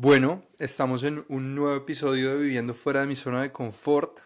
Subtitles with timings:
[0.00, 4.20] Bueno, estamos en un nuevo episodio de Viviendo fuera de mi zona de confort.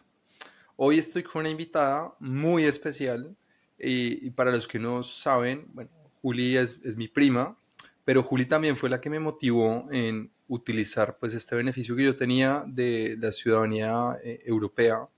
[0.76, 3.34] Hoy estoy con una invitada muy especial
[3.78, 5.90] y, para los que no saben, bueno,
[6.20, 7.56] Juli es, mi prima,
[8.04, 12.16] pero Juli también fue la que me motivó en utilizar pues este beneficio que yo
[12.16, 15.08] tenía de, la ciudadanía eh, europea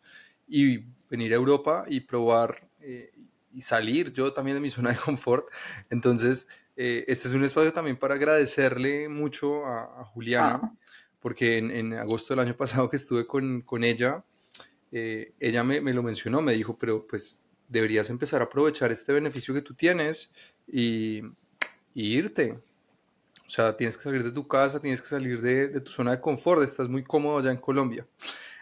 [0.46, 3.10] y venir a Europa y probar eh,
[3.52, 5.48] y salir yo también de mi zona de confort.
[5.90, 6.46] Entonces,
[6.76, 10.74] eh, este es un espacio también para agradecerle mucho a, Juliana, ah.
[11.20, 14.24] porque en, agosto del año pasado que estuve con, con ella,
[14.92, 19.12] eh, ella me, me, lo mencionó, me dijo, pero pues deberías empezar a aprovechar este
[19.12, 20.32] beneficio que tú tienes
[20.66, 21.22] y,
[21.94, 22.58] irte.
[23.46, 26.12] O sea, tienes que salir de tu casa, tienes que salir de, de tu zona
[26.12, 28.06] de confort, estás muy cómodo allá en Colombia.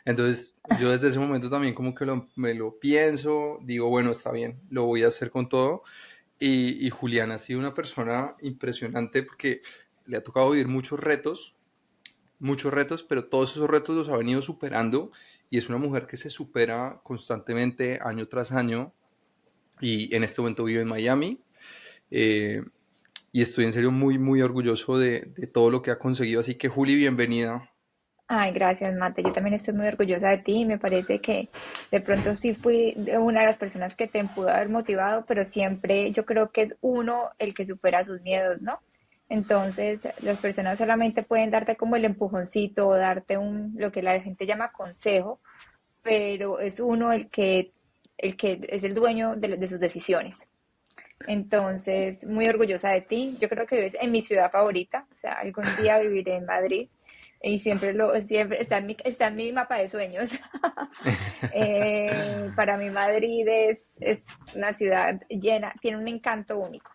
[0.04, 4.60] Entonces, yo desde ese momento también como que me lo pienso, digo, bueno, está bien,
[4.70, 5.84] lo voy a hacer con todo.
[6.44, 9.62] Y, y Juliana ha sido una persona impresionante porque
[10.06, 11.54] le ha tocado vivir muchos retos,
[12.40, 15.12] muchos retos, pero todos esos retos los ha venido superando
[15.50, 18.92] y es una mujer que se supera constantemente año tras año
[19.80, 21.40] y en este momento vive en Miami.
[22.10, 22.62] Eh,
[23.30, 26.40] y estoy en serio muy, muy orgulloso de, de todo lo que ha conseguido.
[26.40, 27.71] Así que Juli, bienvenida.
[28.34, 29.22] Ay, gracias, Mate.
[29.22, 30.64] Yo también estoy muy orgullosa de ti.
[30.64, 31.50] Me parece que
[31.90, 36.12] de pronto sí fui una de las personas que te pudo haber motivado, pero siempre
[36.12, 38.80] yo creo que es uno el que supera sus miedos, ¿no?
[39.28, 44.18] Entonces, las personas solamente pueden darte como el empujoncito o darte un, lo que la
[44.18, 45.38] gente llama consejo,
[46.02, 47.74] pero es uno el que,
[48.16, 50.38] el que es el dueño de sus decisiones.
[51.26, 53.36] Entonces, muy orgullosa de ti.
[53.38, 56.88] Yo creo que vives en mi ciudad favorita, o sea, algún día viviré en Madrid
[57.42, 60.30] y siempre lo siempre está en mi, está en mi mapa de sueños.
[61.54, 66.90] Eh, para mí Madrid es, es una ciudad llena, tiene un encanto único.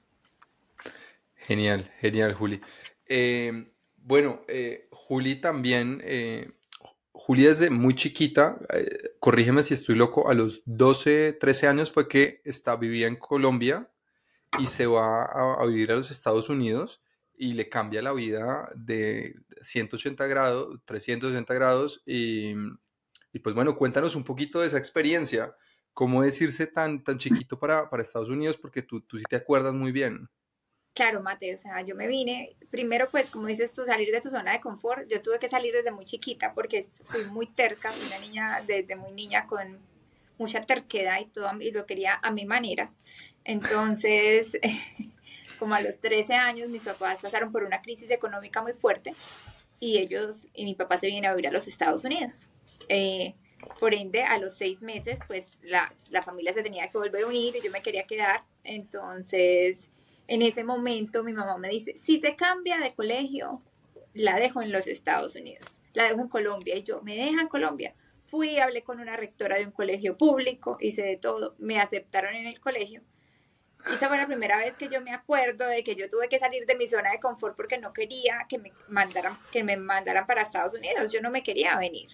[1.36, 2.62] Genial, genial, Juli.
[3.06, 3.68] Eh,
[3.98, 6.02] bueno, eh, Juli también,
[7.12, 8.58] Juli desde muy chiquita,
[9.20, 13.90] corrígeme si estoy loco, a los 12, 13 años fue que está, vivía en Colombia
[14.58, 17.02] y se va a vivir a los Estados Unidos
[17.38, 22.54] y le cambia la vida de 180 grados, 360 grados y,
[23.32, 25.56] y, pues bueno, cuéntanos un poquito de esa experiencia,
[25.94, 29.36] cómo es irse tan, tan chiquito para, para Estados Unidos, porque tú, tú sí te
[29.36, 30.28] acuerdas muy bien.
[30.94, 34.30] Claro, Mate, o sea, yo me vine, primero pues como dices tú, salir de tu
[34.30, 38.18] zona de confort, yo tuve que salir desde muy chiquita porque fui muy terca, una
[38.18, 39.78] niña desde muy niña con
[40.40, 42.92] mucha terquedad y todo, y lo quería a mi manera.
[43.44, 44.58] Entonces,
[45.58, 49.14] como a los 13 años, mis papás pasaron por una crisis económica muy fuerte
[49.80, 52.50] y ellos y mi papá se vienen a vivir a los Estados Unidos.
[52.90, 53.36] Eh,
[53.80, 57.28] por ende, a los seis meses, pues la, la, familia se tenía que volver a
[57.28, 58.44] unir y yo me quería quedar.
[58.64, 59.90] Entonces,
[60.28, 63.62] en ese momento mi mamá me dice, si se cambia de colegio,
[64.14, 67.48] la dejo en los Estados Unidos, la dejo en Colombia y yo, me deja en
[67.48, 67.96] Colombia.
[68.28, 72.46] Fui, hablé con una rectora de un colegio público, hice de todo, me aceptaron en
[72.46, 73.04] el colegio
[73.94, 76.66] esa fue la primera vez que yo me acuerdo de que yo tuve que salir
[76.66, 80.42] de mi zona de confort porque no quería que me mandaran, que me mandaran para
[80.42, 81.12] Estados Unidos.
[81.12, 82.10] Yo no me quería venir.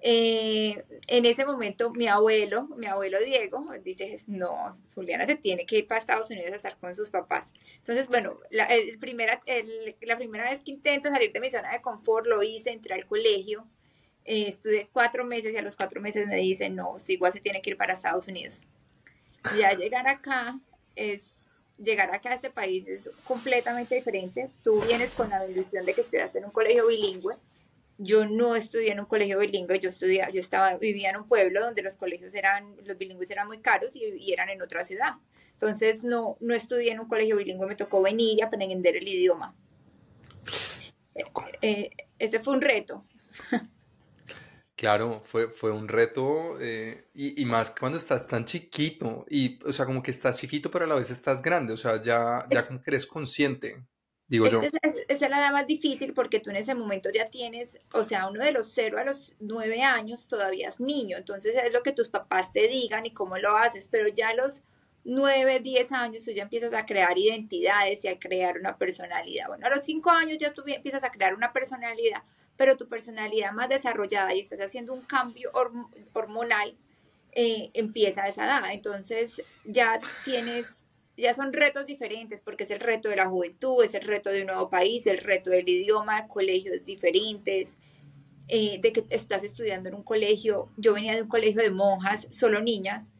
[0.00, 5.78] Eh, en ese momento mi abuelo, mi abuelo Diego, dice, no, Juliana se tiene que
[5.78, 7.52] ir para Estados Unidos a estar con sus papás.
[7.78, 9.42] Entonces, bueno, la, el primera,
[10.02, 13.06] la primera vez que intento salir de mi zona de confort lo hice, entré al
[13.06, 13.66] colegio,
[14.24, 17.40] eh, estuve cuatro meses y a los cuatro meses me dicen, no, si igual se
[17.40, 18.60] tiene que ir para Estados Unidos.
[19.58, 20.58] Ya llegar acá
[20.96, 21.38] es
[21.78, 24.50] llegar acá a este país es completamente diferente.
[24.62, 27.36] Tú vienes con la bendición de que estudiaste en un colegio bilingüe.
[27.98, 31.60] Yo no estudié en un colegio bilingüe, yo estudié, yo estaba, vivía en un pueblo
[31.60, 35.14] donde los colegios eran, los bilingües eran muy caros y, eran en otra ciudad.
[35.52, 39.56] Entonces no, no estudié en un colegio bilingüe, me tocó venir y aprender el idioma.
[41.14, 41.24] Eh,
[41.62, 43.04] eh, ese fue un reto.
[44.78, 49.72] Claro, fue, fue un reto eh, y, y, más cuando estás tan chiquito y, o
[49.72, 52.64] sea, como que estás chiquito pero a la vez estás grande, o sea, ya, ya
[52.64, 53.82] como que eres consciente,
[54.28, 54.62] digo yo.
[54.62, 58.28] Esa es, es, la más difícil porque tú en ese momento ya tienes, o sea,
[58.28, 61.90] uno de los cero a los nueve años todavía es niño, entonces es lo que
[61.90, 64.62] tus papás te digan y cómo lo haces, pero ya a los
[65.02, 69.48] nueve, diez años tú ya empiezas a crear identidades y a crear una personalidad.
[69.48, 72.22] Bueno, a los cinco años ya tú empiezas a crear una personalidad
[72.58, 75.50] pero tu personalidad más desarrollada y estás haciendo un cambio
[76.12, 76.76] hormonal,
[77.32, 78.72] eh, empieza a esa edad.
[78.72, 83.94] Entonces ya tienes, ya son retos diferentes porque es el reto de la juventud, es
[83.94, 87.78] el reto de un nuevo país, el reto del idioma, colegios diferentes,
[88.48, 90.68] eh, de que estás estudiando en un colegio.
[90.76, 93.12] Yo venía de un colegio de monjas, solo niñas,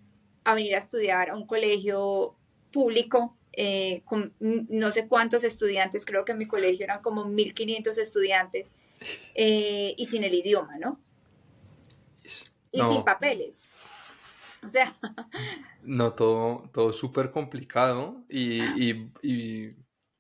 [0.43, 2.35] a venir a estudiar a un colegio
[2.73, 7.99] público eh, con no sé cuántos estudiantes, creo que en mi colegio eran como 1.500
[7.99, 8.73] estudiantes,
[9.35, 11.01] eh, y sin el idioma, ¿no?
[12.73, 13.59] Y sin papeles.
[14.63, 14.95] O sea.
[15.81, 18.61] No, todo, todo súper complicado y,
[19.23, 19.75] y,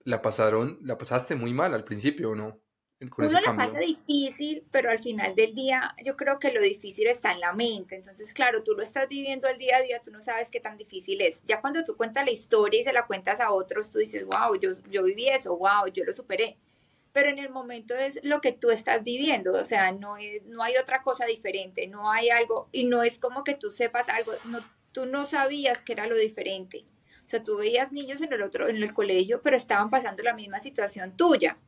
[0.04, 2.58] la pasaron, la pasaste muy mal al principio, ¿no?
[3.00, 7.32] Uno la pasa difícil, pero al final del día yo creo que lo difícil está
[7.32, 7.94] en la mente.
[7.94, 10.78] Entonces, claro, tú lo estás viviendo al día a día, tú no sabes qué tan
[10.78, 11.42] difícil es.
[11.44, 14.58] Ya cuando tú cuentas la historia y se la cuentas a otros, tú dices, wow,
[14.58, 16.56] yo, yo viví eso, wow, yo lo superé.
[17.18, 20.62] Pero en el momento es lo que tú estás viviendo, o sea, no, es, no
[20.62, 24.30] hay otra cosa diferente, no hay algo, y no es como que tú sepas algo,
[24.92, 26.84] tú no sabías que era lo diferente.
[27.24, 30.32] O sea, tú veías niños en el otro, en el colegio, pero estaban pasando la
[30.32, 31.58] misma situación tuya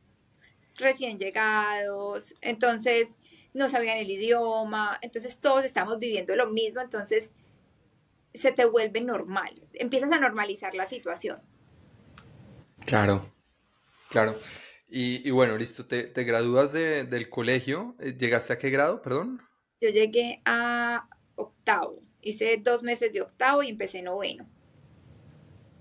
[0.75, 3.19] recién llegados, entonces
[3.53, 7.31] no sabían el idioma, entonces todos estamos viviendo lo mismo, entonces
[8.33, 11.41] se te vuelve normal, empiezas a normalizar la situación.
[12.85, 13.29] Claro,
[14.07, 14.39] claro.
[14.93, 19.41] Y, bueno, listo, te, te gradúas del colegio, eh, ¿llegaste a qué grado, perdón?
[19.79, 24.49] Yo llegué a octavo, hice dos meses de octavo y empecé noveno.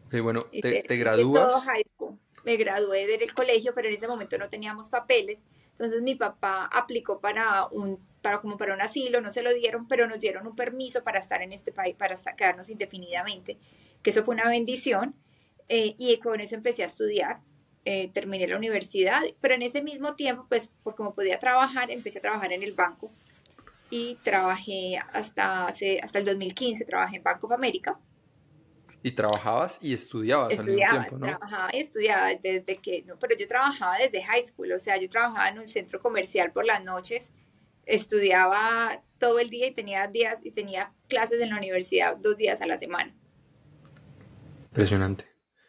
[0.06, 1.66] Ok, bueno, te, te, gradúas
[2.44, 5.42] me gradué del colegio, pero en ese momento no teníamos papeles.
[5.72, 9.88] Entonces mi papá aplicó para un, para como para un asilo, no se lo dieron,
[9.88, 13.58] pero nos dieron un permiso para estar en este país, para quedarnos indefinidamente,
[14.02, 15.16] que eso fue una bendición.
[15.68, 17.40] Eh, y con eso empecé a estudiar.
[17.86, 22.18] Eh, terminé la universidad, pero en ese mismo tiempo, pues por como podía trabajar, empecé
[22.18, 23.10] a trabajar en el banco
[23.88, 27.98] y trabajé hasta, hace, hasta el 2015, trabajé en Banco of America
[29.02, 31.26] y trabajabas y estudiabas al mismo tiempo, ¿no?
[31.26, 35.08] Trabajaba y estudiaba desde que, no, pero yo trabajaba desde high school, o sea, yo
[35.08, 37.30] trabajaba en un centro comercial por las noches,
[37.86, 42.60] estudiaba todo el día y tenía días y tenía clases en la universidad dos días
[42.60, 43.16] a la semana.
[44.64, 45.24] Impresionante.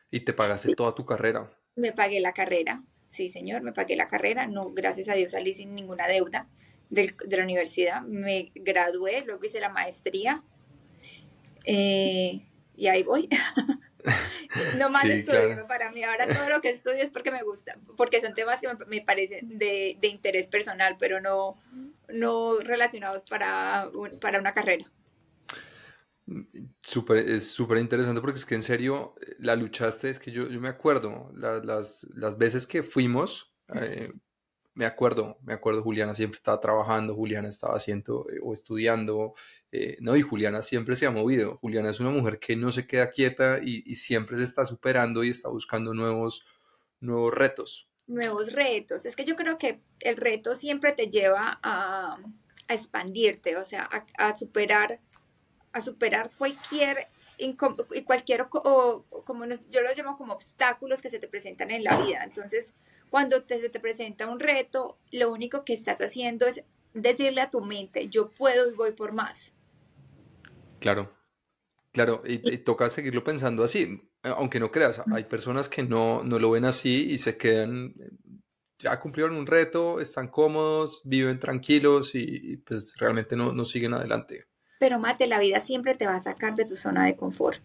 [0.10, 1.50] ¿Y te pagaste toda tu carrera?
[1.82, 5.54] Me pagué la carrera, sí, señor, me pagué la carrera, no, gracias a Dios salí
[5.54, 6.48] sin ninguna deuda
[6.90, 10.44] de, de la universidad, me gradué, luego hice la maestría.
[11.66, 12.42] Eh,
[12.76, 13.30] y ahí voy.
[14.78, 16.04] no más estudio para mí.
[16.04, 19.58] Ahora todo lo que estudio es porque me gusta, porque son temas que me, parecen
[19.58, 21.58] de, interés personal, pero no,
[22.10, 23.90] no relacionados para,
[24.20, 24.86] para una carrera.
[26.82, 30.60] Super, es súper interesante porque es que en serio la luchaste, es que yo, yo
[30.60, 34.12] me acuerdo las, las, veces que fuimos, eh,
[34.74, 39.34] me acuerdo, me acuerdo, Juliana siempre estaba trabajando, Juliana estaba haciendo eh, o estudiando,
[39.72, 41.58] eh, no, y Juliana siempre se ha movido.
[41.58, 45.30] Juliana es una mujer que no se queda quieta y, siempre se está superando y
[45.30, 46.46] está buscando nuevos,
[47.00, 47.90] nuevos retos.
[48.08, 49.06] Nuevos retos.
[49.06, 52.18] Es que yo creo que el reto siempre te lleva a,
[52.72, 55.00] a expandirte, o sea, a, superar,
[55.74, 57.08] a superar cualquier
[57.42, 57.56] y
[58.04, 62.24] cualquier, o, como yo lo llamo como obstáculos que se te presentan en la vida.
[62.24, 62.74] Entonces,
[63.10, 66.64] cuando te, se te presenta un reto, lo único que estás haciendo es
[66.94, 69.54] decirle a tu mente, yo puedo y voy por más.
[70.80, 71.12] Claro,
[71.92, 76.52] claro, y, toca seguirlo pensando así, aunque no creas, hay personas que no, no lo
[76.52, 77.94] ven así y se quedan,
[78.80, 84.46] ya cumplieron un reto, están cómodos, viven tranquilos y, pues realmente no, no siguen adelante.
[84.82, 87.62] Pero mate, la vida siempre te va a sacar de tu zona de confort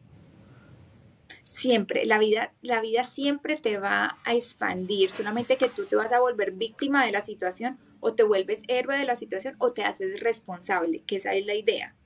[1.56, 6.12] siempre, la vida, la vida siempre te va a expandir, solamente que tú te vas
[6.12, 9.82] a volver víctima de la situación o te vuelves héroe de la situación o te
[9.82, 11.96] haces responsable, que esa es la idea.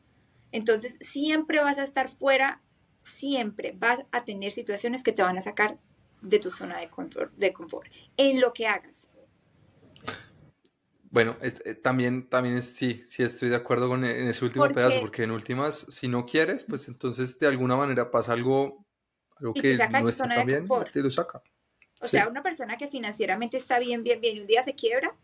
[0.53, 2.63] Entonces, siempre vas a estar fuera,
[3.03, 5.79] siempre vas a tener situaciones que te van a sacar
[6.23, 9.00] de tu zona de confort, de confort en lo que hagas.
[11.11, 15.25] Bueno, eh, también, también sí, sí estoy de acuerdo con en ese último pedazo, porque
[15.25, 18.87] en últimas, si no quieres, pues entonces de alguna manera pasa algo
[19.37, 21.43] algo que no está tan bien, te lo saca.
[22.01, 25.15] O sea, una persona que financieramente está bien, bien, bien, y un día se quiebra,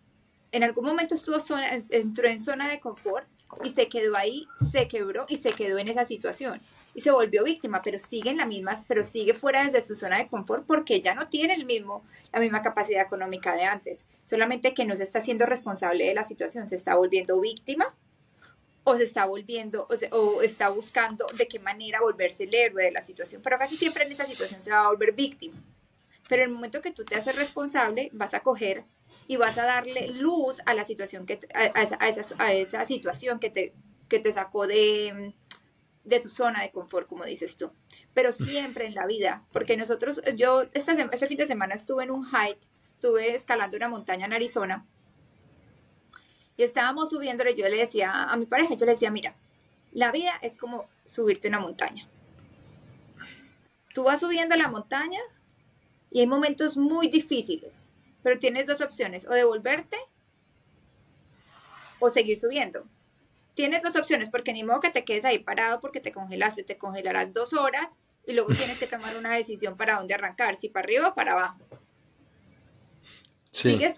[0.53, 3.29] en algún momento estuvo zona, entró en zona de confort
[3.63, 6.61] y se quedó ahí, se quebró y se quedó en esa situación
[6.95, 10.19] y se volvió víctima, pero sigue en la misma, pero sigue fuera de su zona
[10.19, 14.05] de confort porque ya no tiene el mismo, la misma capacidad económica de antes.
[14.27, 17.95] Solamente que no se está siendo responsable de la situación, se está volviendo víctima
[18.85, 23.05] o se está volviendo o, está buscando de qué manera volverse el héroe de la
[23.05, 25.57] situación, pero casi siempre en esa situación se va a volver víctima.
[26.29, 28.85] Pero en el momento que tú te haces responsable, vas a coger
[29.29, 31.99] y vas a darle luz a la situación que a, esa,
[32.39, 33.75] a, esa, situación que te,
[34.09, 35.35] que te sacó de,
[36.07, 37.71] de tu zona de confort, como dices tú.
[38.15, 42.13] Pero siempre en la vida, porque nosotros, yo este, este fin de semana estuve en
[42.13, 44.87] un hike, estuve escalando una montaña en Arizona
[46.57, 49.35] y estábamos subiéndole, yo le decía a mi pareja, yo le decía, mira,
[49.93, 52.09] la vida es como subirte una montaña.
[53.93, 55.21] Tú vas subiendo la montaña
[56.11, 57.89] y hay momentos muy difíciles,
[58.23, 59.97] pero tienes dos opciones, o devolverte
[61.99, 62.85] o seguir subiendo.
[63.57, 66.77] Tienes dos opciones, porque ni modo que te quedes ahí parado porque te congelaste, te
[66.77, 67.89] congelarás dos horas
[68.27, 71.33] y luego tienes que tomar una decisión para dónde arrancar, si para arriba o para
[71.33, 71.59] abajo.
[73.53, 73.71] Sí.
[73.71, 73.97] Sigues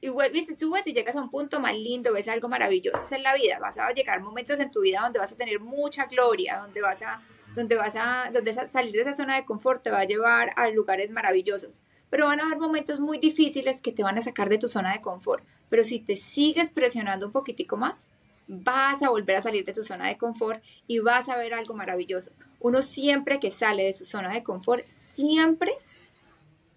[0.00, 3.00] y vuelves y subes y llegas a un punto más lindo, ves algo maravilloso.
[3.00, 3.60] Esa es la vida.
[3.60, 7.00] Vas a llegar momentos en tu vida donde vas a tener mucha gloria, donde vas
[7.02, 7.22] a,
[7.54, 10.68] donde vas a, donde salir de esa zona de confort te va a llevar a
[10.70, 11.80] lugares maravillosos.
[12.10, 14.94] Pero van a haber momentos muy difíciles que te van a sacar de tu zona
[14.94, 15.44] de confort.
[15.68, 18.08] Pero si te sigues presionando un poquitico más,
[18.46, 21.74] vas a volver a salir de tu zona de confort y vas a ver algo
[21.74, 22.32] maravilloso.
[22.60, 25.72] Uno siempre que sale de su zona de confort, siempre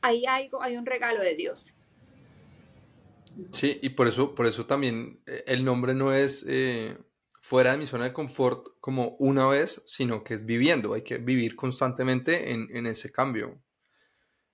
[0.02, 1.74] hay algo, hay un regalo de Dios.
[3.52, 6.98] Sí, y por eso, por eso también eh, el nombre no es eh,
[7.42, 10.94] fuera de mi zona de confort como una vez, sino que es viviendo.
[10.94, 13.62] Hay que vivir constantemente en, ese cambio.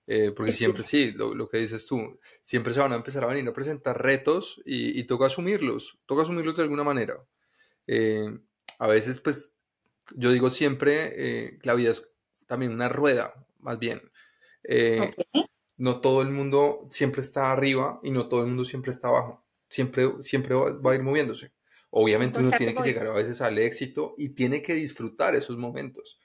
[0.07, 3.47] Eh, porque siempre, sí, lo, que dices tú, siempre se van a empezar a venir
[3.47, 7.25] a presentar retos y, toca asumirlos, toca asumirlos de alguna manera.
[8.79, 9.53] a veces, pues,
[10.15, 14.01] yo digo siempre, la vida es también una rueda, más bien
[15.77, 19.43] no todo el mundo siempre está arriba y no todo el mundo siempre está abajo.
[19.67, 21.51] Siempre, siempre va, a ir moviéndose.
[21.89, 26.19] Obviamente uno tiene que llegar a veces al éxito y tiene que disfrutar esos momentos.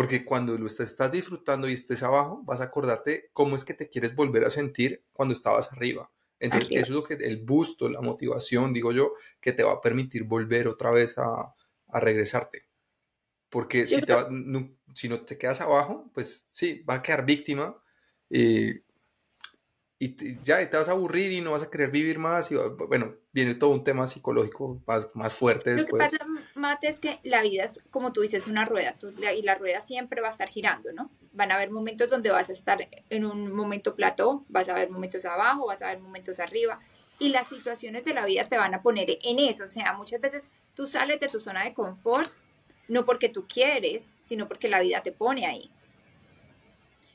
[0.00, 3.90] Porque cuando lo estás disfrutando y estés abajo, vas a acordarte cómo es que te
[3.90, 6.10] quieres volver a sentir cuando estabas arriba.
[6.38, 9.80] Entonces, eso es lo que el busto, la motivación, digo yo, que te va a
[9.82, 11.54] permitir volver otra vez a,
[11.92, 12.66] regresarte.
[13.50, 17.76] Porque si, te no, si no te quedas abajo, pues sí, va a quedar víctima.
[18.30, 18.80] y
[20.02, 22.54] y ya te vas a aburrir y no vas a querer vivir más y
[22.88, 25.90] bueno, viene todo un tema psicológico más, más fuerte después.
[25.90, 28.96] Lo que pasa, Mate, es que la vida es, como tú dices, una rueda
[29.36, 31.10] y la rueda siempre va a estar girando, ¿no?
[31.32, 34.88] Van a haber momentos donde vas a estar en un momento plató, vas a ver
[34.88, 36.80] momentos abajo, vas a ver momentos arriba
[37.18, 40.22] y las situaciones de la vida te van a poner en eso, o sea, muchas
[40.22, 42.32] veces tú sales de tu zona de confort
[42.88, 45.70] no porque tú quieres, sino porque la vida te pone ahí.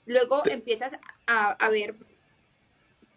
[0.06, 0.94] Luego empiezas
[1.25, 1.96] a, a ver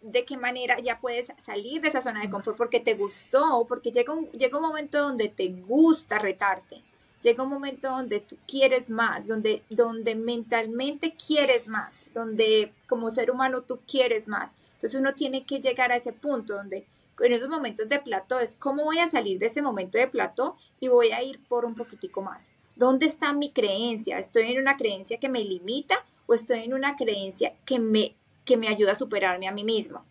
[0.01, 3.91] de qué manera ya puedes salir de esa zona de confort porque te gustó, porque
[3.91, 6.81] llega un, llega un momento donde te gusta retarte,
[7.21, 13.31] llega un momento donde tú quieres más, donde, donde mentalmente quieres más, donde como ser
[13.31, 14.51] humano tú quieres más.
[14.75, 16.85] Entonces uno tiene que llegar a ese punto donde
[17.19, 20.55] en esos momentos de plató es cómo voy a salir de ese momento de plató
[20.79, 22.47] y voy a ir por un poquitico más.
[22.75, 24.17] ¿Dónde está mi creencia?
[24.19, 28.15] ¿Estoy en una creencia que me limita o estoy en una creencia que me
[28.49, 30.03] que me ayuda a superarme a mí mismo.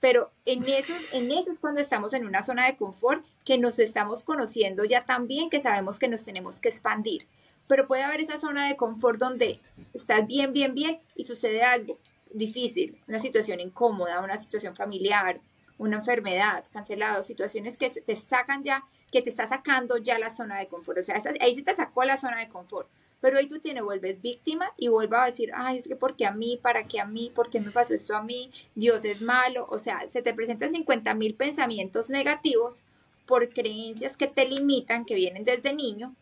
[0.00, 3.78] Pero en eso, en eso es cuando estamos en una zona de confort, que nos
[3.78, 7.26] estamos conociendo ya tan bien que sabemos que nos tenemos que expandir.
[7.66, 9.60] Pero puede haber esa zona de confort donde
[9.94, 11.96] estás bien, bien, bien y sucede algo
[12.34, 15.40] difícil, una situación incómoda, una situación familiar,
[15.78, 20.58] una enfermedad, cancelado, situaciones que te sacan ya, que te está sacando ya la zona
[20.58, 20.98] de confort.
[20.98, 22.90] O sea, ahí se te sacó la zona de confort.
[23.20, 26.30] Pero ahí tú te vuelves víctima y vuelvas a decir, ay, es que porque a
[26.30, 29.66] mí, para qué a mí, por qué me pasó esto a mí, Dios es malo.
[29.70, 32.82] O sea, se te presentan 50 mil pensamientos negativos
[33.26, 36.14] por creencias que te limitan, que vienen desde niño,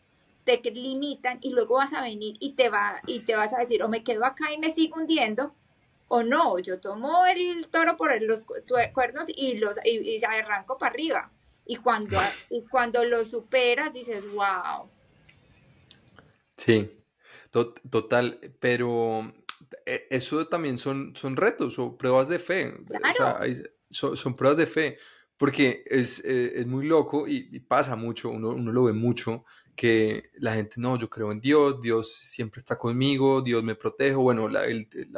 [0.43, 3.83] te limitan y luego vas a venir y te, va, y te vas a decir,
[3.83, 5.53] o me quedo acá y me sigo hundiendo,
[6.07, 8.45] o no, yo tomo el toro por los
[8.93, 11.31] cuernos y los y, arranco para arriba.
[11.65, 12.17] Y cuando,
[12.49, 14.89] y cuando lo superas, dices, wow,
[16.57, 16.91] Sí,
[17.51, 19.31] total, pero
[19.85, 22.73] eh, eso también son, son retos o pruebas de fe.
[23.89, 24.97] son, pruebas de fe,
[25.37, 29.45] porque es, eh, muy loco y, pasa mucho, uno, lo ve mucho,
[29.75, 34.15] que la gente, no, yo creo en Dios, Dios siempre está conmigo, Dios me protege,
[34.15, 34.63] bueno, la,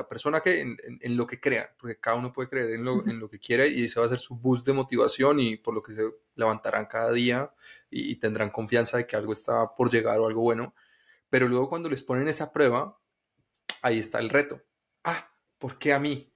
[0.10, 3.30] persona que en, lo que crea, porque cada uno puede creer en lo, en lo
[3.30, 5.94] que quiera y ese va a ser su boost de motivación y por lo que
[5.94, 6.02] se
[6.36, 7.54] levantarán cada día
[7.90, 10.74] y tendrán confianza de que algo está por llegar o algo bueno
[11.30, 13.00] pero luego cuando les ponen esa prueba,
[13.82, 14.62] ahí está el reto.
[15.04, 16.34] Ah, ¿por qué a mí?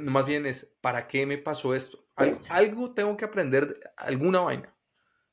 [0.00, 2.06] Más bien es, ¿para qué me pasó esto?
[2.50, 4.74] algo tengo que aprender, alguna vaina.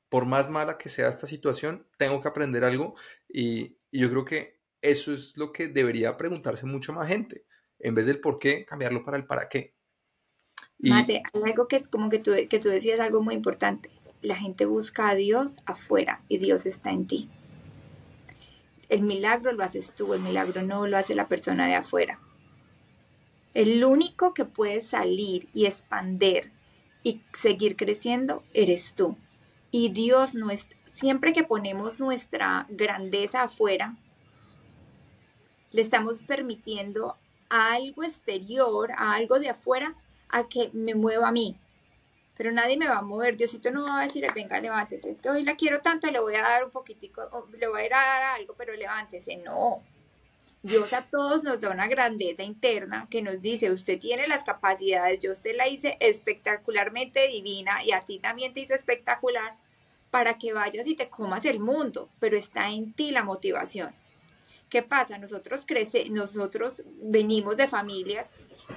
[0.07, 2.95] Por más mala que sea esta situación, tengo que aprender algo
[3.27, 7.45] y, yo creo que eso es lo que debería preguntarse mucho más gente.
[7.79, 9.75] En vez del por qué, cambiarlo para el para qué.
[10.79, 13.89] Mate, algo que es como que tú, que tú decías algo muy importante.
[14.21, 17.29] La gente busca a Dios afuera y Dios está en ti.
[18.89, 22.19] El milagro lo haces tú, el milagro no lo hace la persona de afuera.
[23.53, 26.51] El único que puede salir y expander
[27.03, 29.17] y seguir creciendo eres tú.
[29.71, 33.97] Y Dios es, siempre que ponemos nuestra grandeza afuera,
[35.71, 37.15] le estamos permitiendo
[37.49, 39.95] a algo exterior, a algo de afuera,
[40.29, 41.57] a que me mueva a mí.
[42.37, 43.35] Pero nadie me va a mover.
[43.35, 45.09] Diosito no va a decir, venga, levántese.
[45.09, 47.89] Es que hoy la quiero tanto, le voy a dar un poquitico, le voy a
[47.89, 49.37] dar algo, pero levántese.
[49.37, 49.81] No.
[50.63, 55.19] Dios a todos nos da una grandeza interna que nos dice, usted tiene las capacidades,
[55.19, 59.55] yo se la hice espectacularmente divina y a ti también te hizo espectacular
[60.09, 63.93] para que vayas y te comas el mundo, pero está en ti la motivación.
[64.69, 65.17] ¿Qué pasa?
[65.17, 68.29] Nosotros crece, nosotros venimos de familias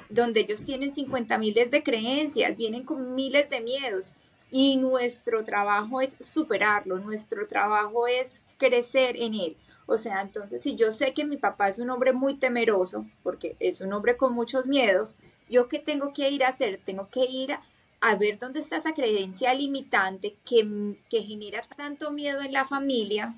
[0.09, 4.13] donde ellos tienen 50 miles de creencias, vienen con miles de miedos
[4.53, 9.57] y nuestro trabajo es superarlo, nuestro trabajo es crecer en él.
[9.87, 13.57] O sea, entonces si yo sé que mi papá es un hombre muy temeroso, porque
[13.59, 15.17] es un hombre con muchos miedos,
[15.49, 16.81] ¿yo qué tengo que ir a hacer?
[16.85, 17.57] Tengo que ir
[18.01, 23.35] a, ver dónde está esa creencia limitante que, que genera tanto miedo en la familia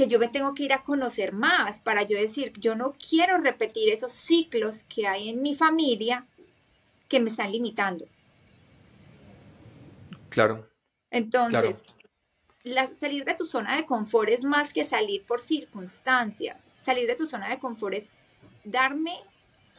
[0.00, 3.36] que yo me tengo que ir a conocer más para yo decir, yo no quiero
[3.36, 6.26] repetir esos ciclos que hay en mi familia
[7.06, 8.06] que me están limitando.
[10.30, 10.66] Claro.
[11.10, 11.82] Entonces,
[12.98, 16.70] salir de tu zona de confort es más que salir por circunstancias.
[16.76, 18.08] Salir de tu zona de confort es
[18.64, 19.20] darme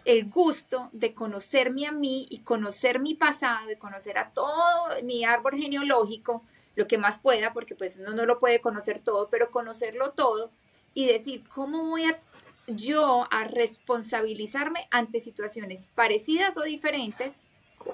[0.06, 5.26] el gusto de conocerme a mí y conocer mi pasado y conocer a todo mi
[5.26, 6.44] árbol genealógico
[6.76, 10.52] lo que más pueda, porque pues uno no lo puede conocer todo, pero conocerlo todo
[10.94, 12.20] y decir, ¿cómo voy a
[12.68, 17.34] yo a responsabilizarme ante situaciones parecidas o diferentes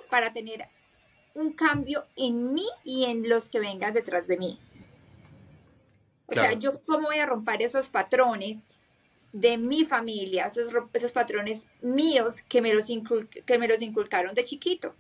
[0.10, 0.68] para tener
[1.34, 4.60] un cambio en mí y en los que vengan detrás de mí?
[6.28, 8.66] O sea, yo cómo voy a romper esos patrones
[9.32, 12.86] de mi familia, esos, esos patrones míos que me, los
[13.46, 14.94] que me los inculcaron de chiquito.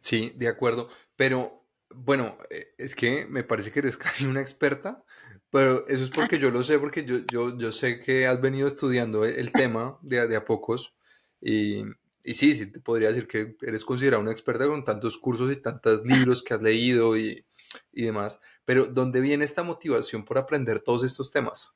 [0.00, 0.90] Sí, de acuerdo.
[1.16, 5.04] Pero bueno, eh, es que me parece que eres casi una experta,
[5.50, 8.66] pero eso es porque yo lo sé, porque yo, yo, yo sé que has venido
[8.66, 10.96] estudiando el tema de, de a pocos
[11.40, 11.84] y,
[12.24, 15.56] y, sí, sí, te podría decir que eres considerada una experta con tantos cursos y
[15.56, 17.46] tantos libros que has leído y,
[17.92, 21.74] y demás, pero ¿dónde viene esta motivación por aprender todos estos temas?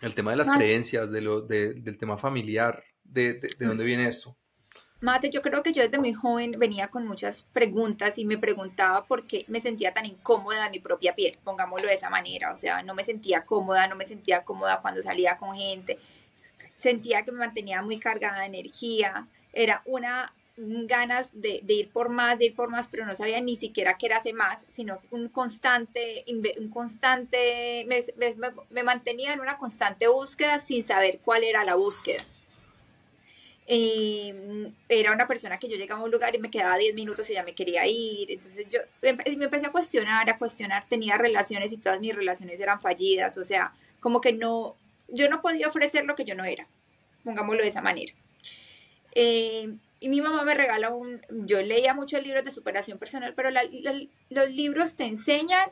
[0.00, 3.84] El tema de las creencias, de lo, de, del tema familiar, de, de, de dónde
[3.84, 4.36] viene esto?
[5.02, 9.04] Mate, yo creo que yo desde muy joven venía con muchas preguntas y me preguntaba
[9.04, 12.54] por qué me sentía tan incómoda en mi propia piel, pongámoslo de esa manera, o
[12.54, 15.98] sea, no me sentía cómoda, no me sentía cómoda cuando salía con gente,
[16.76, 22.38] sentía que me mantenía muy cargada de energía, era una ganas de, ir por más,
[22.38, 25.30] de ir por más, pero no sabía ni siquiera qué era hacer más, sino un
[25.30, 26.24] constante,
[26.60, 27.88] un constante,
[28.70, 32.24] me mantenía en una constante búsqueda sin saber cuál era la búsqueda.
[33.68, 37.28] Mm, era una persona que yo llegaba a un lugar y me quedaba 10 minutos
[37.30, 38.30] y ya me quería ir.
[38.30, 40.86] Entonces yo me empecé a cuestionar, a cuestionar.
[40.88, 43.38] Tenía relaciones y todas mis relaciones eran fallidas.
[43.38, 44.76] O sea, como que no,
[45.08, 46.66] yo no podía ofrecer lo que yo no era.
[47.24, 48.12] Pongámoslo de esa manera.
[49.14, 53.50] Eh, y mi mamá me regala un, yo leía muchos libros de superación personal, pero
[53.50, 55.70] los libros te enseñan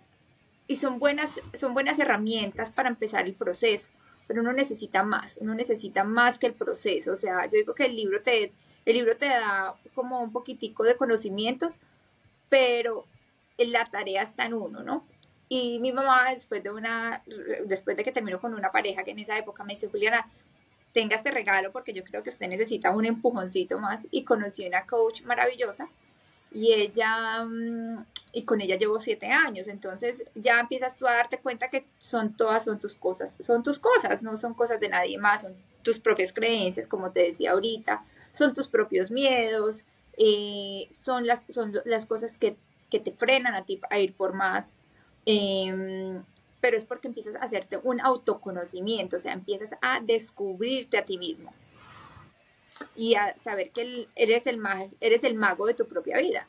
[0.68, 3.90] y son buenas, son buenas herramientas para empezar el proceso
[4.30, 7.10] pero uno necesita más, uno necesita más que el proceso.
[7.10, 8.52] O sea, yo digo que el libro te,
[8.84, 11.80] el libro te da como un poquitico de conocimientos,
[12.48, 13.06] pero
[13.58, 15.04] la tarea está en uno, ¿no?
[15.48, 17.24] Y mi mamá, después de una,
[17.66, 20.30] después de que terminó con una pareja que en esa época me dice, Juliana,
[20.92, 24.06] tenga este regalo porque yo creo que usted necesita un empujoncito más.
[24.12, 25.88] Y conocí una coach maravillosa
[26.52, 31.38] y ella, mm, y con ella llevo siete años, entonces ya empiezas tú a darte
[31.38, 35.18] cuenta que son todas, son tus cosas, son tus cosas, no son cosas de nadie
[35.18, 39.84] más, son tus propias creencias, como te decía ahorita, son tus propios miedos,
[40.16, 42.56] eh, son, las, son las cosas que,
[42.90, 44.74] te frenan a ti a ir por más,
[45.24, 46.24] em,
[46.60, 51.16] pero es porque empiezas a hacerte un autoconocimiento, o sea, empiezas a descubrirte a ti
[51.16, 51.54] mismo
[52.96, 54.60] y a saber que eres el,
[55.00, 56.48] eres el mago de tu propia vida.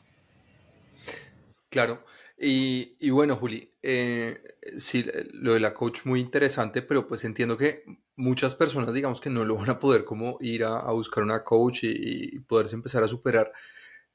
[1.70, 2.04] Claro.
[2.44, 4.42] Y, bueno, Juli, eh,
[4.76, 7.84] sí, lo de la coach muy interesante, pero pues entiendo que
[8.16, 11.84] muchas personas, digamos que no lo van a poder como ir a, buscar una coach
[11.84, 13.52] y, y, poderse empezar a superar.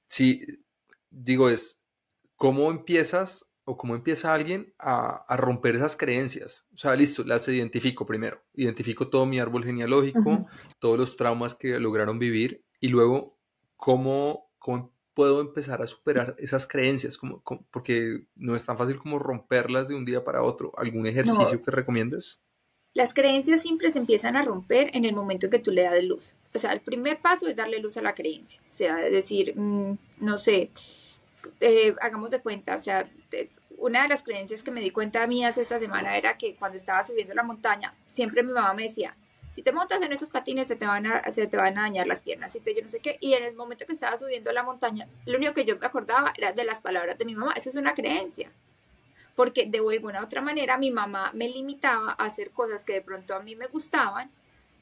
[0.07, 0.45] Sí,
[1.09, 1.81] digo, es
[2.35, 6.65] cómo empiezas o cómo empieza alguien a, romper esas creencias.
[6.73, 8.41] O sea, listo, las identifico primero.
[8.53, 10.45] Identifico todo mi árbol genealógico,
[10.79, 13.37] todos los traumas que lograron vivir y luego
[13.75, 14.49] cómo,
[15.13, 17.19] puedo empezar a superar esas creencias,
[17.69, 20.71] porque no es tan fácil como romperlas de un día para otro.
[20.77, 22.47] ¿Algún ejercicio que recomiendes?
[22.93, 26.01] Las creencias siempre se empiezan a romper en el momento en que tú le das
[26.05, 26.35] luz.
[26.55, 28.61] O sea, el primer paso es darle luz a la creencia.
[28.65, 30.71] O sea, decir, mm, no sé,
[31.59, 33.09] eh, hagamos de cuenta, o sea,
[33.77, 37.03] una de las creencias que me di cuenta mías esta semana era que cuando estaba
[37.03, 39.15] subiendo la montaña, siempre mi mamá me decía,
[39.57, 42.05] si te montas en esos patines se te van a, se te van a dañar
[42.05, 43.17] las piernas, y te, yo no sé qué.
[43.21, 46.31] Y en el momento que estaba subiendo la montaña, lo único que yo me acordaba
[46.37, 47.53] era de las palabras de mi mamá.
[47.55, 48.51] Eso es una creencia.
[49.35, 53.33] Porque de alguna otra manera mi mamá me limitaba a hacer cosas que de pronto
[53.33, 54.29] a mí me gustaban,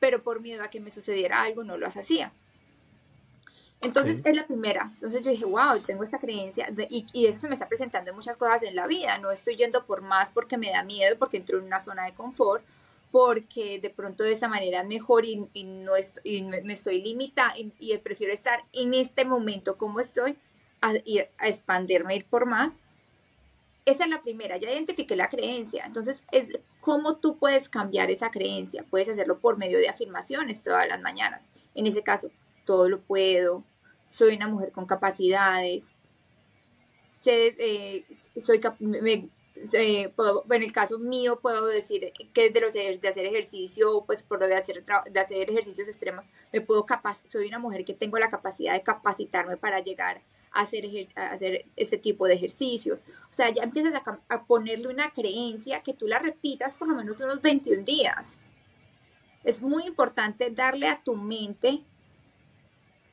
[0.02, 2.34] pero por miedo a que me sucediera algo no lo hacía.
[3.82, 4.90] Entonces es la primera.
[4.94, 8.16] Entonces yo dije, wow, tengo esta creencia y, y, eso se me está presentando en
[8.16, 9.18] muchas cosas en la vida.
[9.20, 12.14] No estoy yendo por más porque me da miedo, porque entro en una zona de
[12.14, 12.64] confort,
[13.12, 17.98] porque de pronto de esa manera es mejor y, no y me estoy limitando y,
[18.00, 20.38] prefiero estar en este momento como estoy
[20.82, 22.82] a ir a expandirme, ir por más.
[23.86, 25.86] Esa es la primera, ya identifiqué la creencia.
[25.86, 28.84] Entonces, es cómo tú puedes cambiar esa creencia.
[28.90, 31.50] Puedes hacerlo por medio de afirmaciones todas las mañanas.
[31.76, 32.32] En ese caso,
[32.66, 33.64] todo lo puedo,
[34.08, 35.92] soy una mujer con capacidades,
[37.26, 38.06] eh,
[38.38, 44.24] soy, me, en el caso mío puedo decir que de los de hacer ejercicio, pues
[44.24, 46.86] por lo de hacer, de hacer ejercicios extremos, me puedo
[47.28, 51.66] soy una mujer que tengo la capacidad de capacitarme para llegar a hacer, a hacer
[51.76, 53.06] este tipo de ejercicios.
[53.30, 56.96] O sea, ya empiezas a, a, ponerle una creencia que tú la repitas por lo
[56.96, 58.38] menos unos 21 días.
[59.44, 61.84] Es muy importante darle a tu mente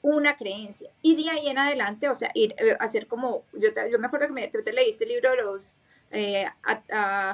[0.02, 0.90] una creencia.
[1.00, 4.06] Y de ahí en adelante, o sea, ir a eh, hacer como, yo, yo me
[4.06, 5.72] acuerdo que me, te leíste el libro de los
[6.10, 6.44] eh,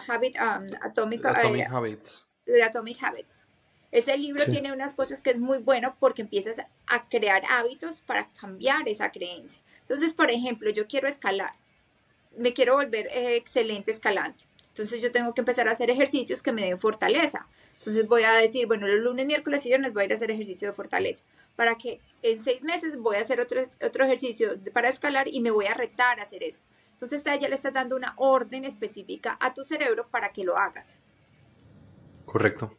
[0.07, 2.29] habit, um, Atomic, Atomic eh, Habits.
[2.65, 3.43] Atomic Habits.
[3.91, 8.29] Ese libro tiene unas cosas que es muy bueno porque empiezas a crear hábitos para
[8.39, 9.63] cambiar esa creencia.
[9.81, 11.55] Entonces, por ejemplo, yo quiero escalar,
[12.37, 14.45] me quiero volver eh, excelente escalante.
[14.69, 17.49] Entonces yo tengo que empezar a hacer ejercicios que me den fortaleza.
[17.79, 20.31] Entonces voy a decir, bueno, los lunes, miércoles y viernes voy a ir a hacer
[20.31, 21.25] ejercicio de fortaleza.
[21.57, 25.51] Para que en seis meses voy a hacer otro, otro ejercicio para escalar y me
[25.51, 26.67] voy a retar a hacer esto.
[26.93, 30.99] Entonces ya le estás dando una orden específica a tu cerebro para que lo hagas.
[32.25, 32.77] Correcto.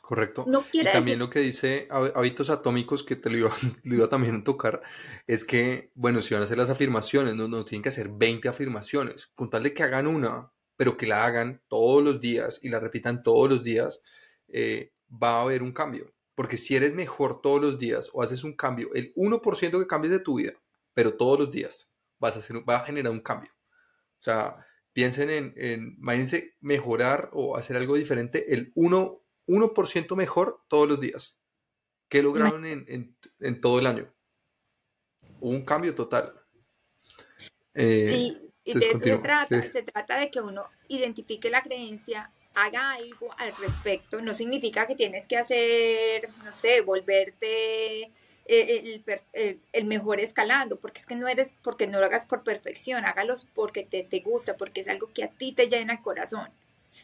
[0.00, 0.46] Correcto.
[0.72, 3.36] y también lo que dice hábitos atómicos, que te lo
[3.84, 4.80] iba, también a tocar,
[5.26, 8.48] es que, bueno, si van a hacer las afirmaciones, no, no tienen que hacer 20
[8.48, 12.70] afirmaciones, con tal de que hagan una, pero que la hagan todos los días y
[12.70, 14.00] la repitan todos los días,
[14.48, 16.12] eh, va a haber un cambio.
[16.34, 20.12] Porque si eres mejor todos los días o haces un cambio, el 1% que cambies
[20.12, 20.52] de tu vida,
[20.94, 23.50] pero todos los días, vas a hacer, va a generar un cambio.
[24.20, 30.62] O sea, piensen en, en imagínense mejorar o hacer algo diferente el 1%, 1 mejor
[30.68, 31.42] todos los días.
[32.08, 34.12] ¿Qué lograron en, en, todo el año?
[35.40, 36.34] un cambio total.
[37.74, 38.34] Eh,
[38.64, 42.32] y, de eso se trata, se trata de que uno identifique la creencia,
[42.64, 44.20] haga algo al respecto.
[44.20, 48.10] No significa que tienes que hacer, no sé, volverte
[48.46, 49.02] el,
[49.72, 53.46] el, mejor escalando, porque es que no eres, porque no lo hagas por perfección, hágalos
[53.54, 56.48] porque te, te gusta, porque es algo que a ti te llena el corazón.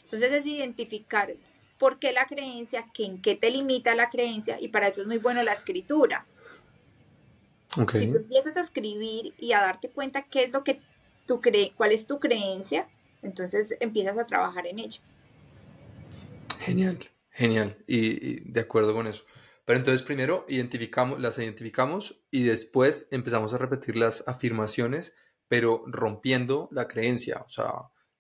[0.05, 1.35] Entonces es identificar
[1.79, 5.07] por qué la creencia, que en qué te limita la creencia, y para eso es
[5.07, 6.27] muy bueno la escritura.
[7.93, 10.81] Si tú empiezas a escribir y a darte cuenta qué es lo que
[11.27, 12.87] tú crees, cuál es tu creencia,
[13.23, 15.01] entonces empiezas a trabajar en ello.
[16.61, 16.99] Genial,
[17.31, 19.25] genial, y de acuerdo con eso.
[19.65, 25.15] Pero entonces primero identificamos, las identificamos y después empezamos a repetir las afirmaciones,
[25.49, 27.43] pero rompiendo la creencia.
[27.47, 27.73] O sea,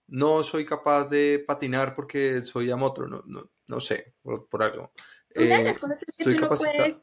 [0.06, 4.92] no soy capaz de patinar porque soy amotro, no, no, no sé, por, algo.
[5.36, 6.96] Una de las eh, cosas es que tú no, puedes,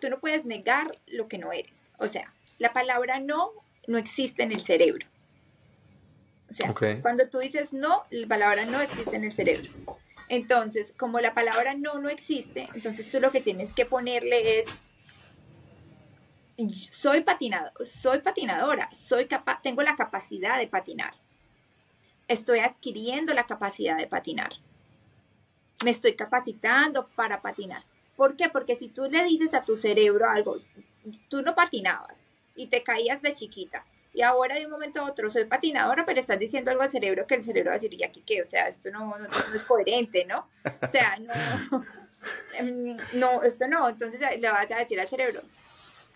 [0.00, 1.90] tú no puedes negar lo que no eres.
[1.98, 3.52] O sea, la palabra no
[3.86, 5.06] no existe en el cerebro.
[6.54, 9.70] O sea, cuando tú dices no, la palabra no existe en el cerebro.
[10.28, 14.66] Entonces, como la palabra no no existe, entonces tú lo que tienes que ponerle es
[16.92, 21.14] soy patinado, soy patinadora, soy capaz, tengo la capacidad de patinar.
[22.28, 24.52] Estoy adquiriendo la capacidad de patinar.
[25.84, 27.82] Me estoy capacitando para patinar.
[28.16, 28.48] ¿Por qué?
[28.48, 30.58] Porque si tú le dices a tu cerebro algo,
[31.28, 35.28] tú no patinabas y te caías de chiquita, y ahora de un momento a otro
[35.28, 38.04] soy patinadora, pero estás diciendo algo al cerebro que el cerebro va a decir, ¿y
[38.04, 38.42] aquí qué?
[38.42, 39.12] O sea, esto no,
[39.52, 40.46] es coherente, ¿no?
[40.80, 41.32] O sea, no,
[42.58, 43.88] em, no, esto no.
[43.88, 45.42] Entonces le vas a decir al cerebro,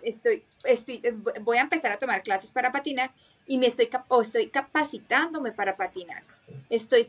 [0.01, 1.03] estoy, estoy,
[1.41, 3.11] voy a empezar a tomar clases para patinar
[3.49, 6.23] y me estoy, o estoy capacitándome para patinar.
[6.71, 7.05] Estoy,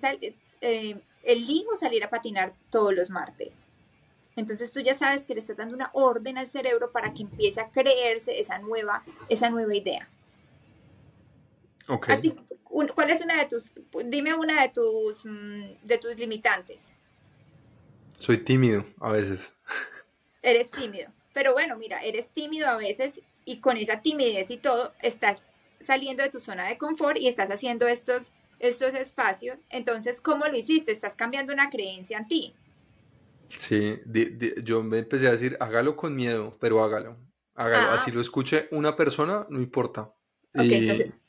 [0.62, 3.68] eh, elijo salir a patinar todos los martes.
[4.36, 7.62] Entonces tú ya sabes que le estás dando una orden al cerebro para que empiece
[7.62, 10.10] a creerse esa nueva, esa nueva idea.
[11.98, 13.66] ¿Cuál es una de tus,
[14.06, 16.82] dime una de tus, mm, de tus limitantes?
[18.18, 19.54] Soy tímido a veces.
[20.42, 21.10] Eres tímido.
[21.34, 25.44] Pero bueno, mira, eres tímido a veces y con esa timidez y todo estás
[25.80, 29.60] saliendo de tu zona de confort y estás haciendo estos estos espacios.
[29.70, 30.92] Entonces, ¿cómo lo hiciste?
[30.92, 32.56] Estás cambiando una creencia en ti.
[33.50, 34.00] Sí,
[34.64, 37.18] yo me empecé a decir, hágalo con miedo, pero hágalo.
[37.56, 37.92] Hágalo.
[37.92, 38.14] Así ah.
[38.14, 40.14] lo escuche una persona, no importa.
[40.54, 41.20] Ok, entonces, eh,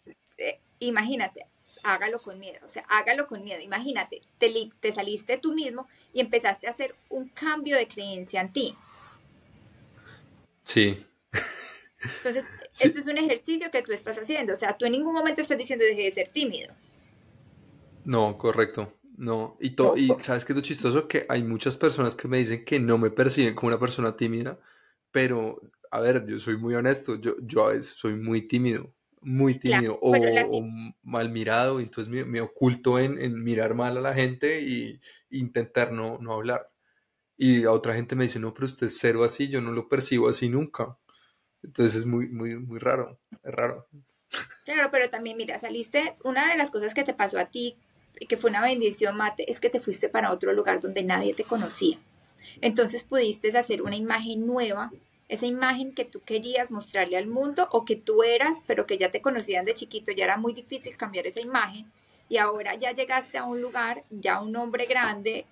[0.81, 1.47] imagínate,
[1.83, 3.61] hágalo con miedo, o sea, hágalo con miedo.
[3.61, 8.53] Imagínate, te, te saliste tú mismo y empezaste a hacer un cambio de creencia en
[8.53, 8.77] ti.
[10.63, 11.05] Sí.
[12.19, 12.45] Entonces,
[12.81, 14.53] este es un ejercicio que tú estás haciendo.
[14.53, 16.73] O sea, tú en ningún momento estás diciendo deje de ser tímido.
[18.05, 18.97] No, correcto.
[19.17, 19.57] No.
[19.61, 22.81] Y, y sabes que es lo chistoso que hay muchas personas que me dicen que
[22.81, 24.59] no me perciben como una persona tímida,
[25.11, 29.59] pero a ver, yo soy muy honesto, yo, yo a veces soy muy tímido, muy
[29.59, 30.15] tímido o,
[31.03, 36.33] mal mirado, entonces me, oculto en, mirar mal a la gente e intentar no, no
[36.33, 36.71] hablar.
[37.37, 39.89] Y a otra gente me dice, no, pero usted es cero así, yo no lo
[39.89, 40.99] percibo así nunca.
[41.63, 43.87] Entonces es muy, muy, muy raro, es raro.
[44.65, 47.77] Claro, pero también, mira, saliste, una de las cosas que te pasó a ti,
[48.29, 51.45] que fue una bendición, Mate, es que te fuiste para otro lugar donde nadie te
[51.45, 51.99] conocía.
[52.61, 54.93] Entonces pudiste hacer una imagen nueva,
[55.31, 59.13] esa imagen que tú querías mostrarle al mundo o que tú eras, pero que ya
[59.13, 61.87] te conocían de chiquito, ya era muy difícil cambiar esa imagen.
[62.29, 65.47] Y ahora ya llegaste a un lugar, ya un hombre grande,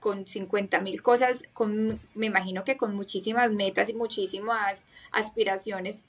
[0.00, 6.04] con 50 mil cosas, con, me imagino que con muchísimas metas y muchísimas aspiraciones.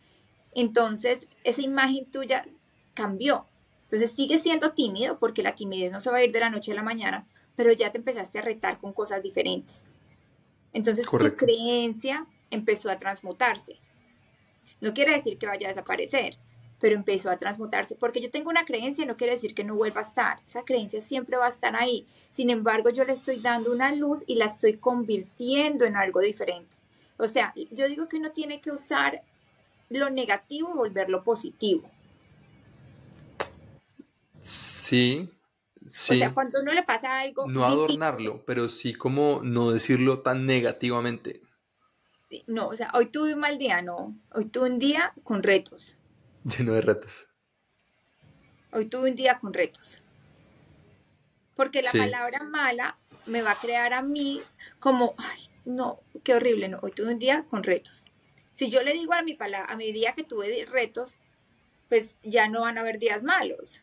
[0.55, 2.45] Entonces, esa imagen tuya
[2.93, 3.47] cambió.
[3.83, 6.71] Entonces, sigues siendo tímido porque la timidez no se va a ir de la noche
[6.71, 7.27] a la mañana,
[7.57, 9.83] pero ya te empezaste a retar con cosas diferentes.
[10.71, 13.79] Entonces, tu creencia empezó a transmutarse.
[14.81, 16.37] No quiere decir que vaya a desaparecer,
[16.79, 17.95] pero empezó a transmutarse.
[17.95, 20.39] Porque yo tengo una creencia, no quiere decir que no vuelva a estar.
[20.47, 22.07] Esa creencia siempre va a estar ahí.
[22.33, 26.75] Sin embargo, yo le estoy dando una luz y la estoy convirtiendo en algo diferente.
[27.17, 29.21] O sea, yo digo que uno tiene que usar
[29.89, 31.89] lo negativo y volverlo positivo.
[34.39, 35.29] Sí,
[35.85, 36.13] sí.
[36.13, 37.47] O sea, cuando uno le pasa algo.
[37.47, 41.41] No adornarlo, pero sí como no decirlo tan negativamente.
[42.47, 44.15] No, o sea, hoy tuve un mal día, no.
[44.33, 45.97] Hoy tuve un día con retos.
[46.43, 47.27] Lleno de retos.
[48.71, 50.01] Hoy tuve un día con retos.
[51.55, 54.41] Porque la palabra mala me va a crear a mí
[54.79, 58.05] como, ay, no, qué horrible, no, hoy tuve un día con retos.
[58.53, 61.17] Si yo le digo a mi, palabra, a mi día que tuve retos,
[61.89, 63.81] pues ya no van a haber días malos.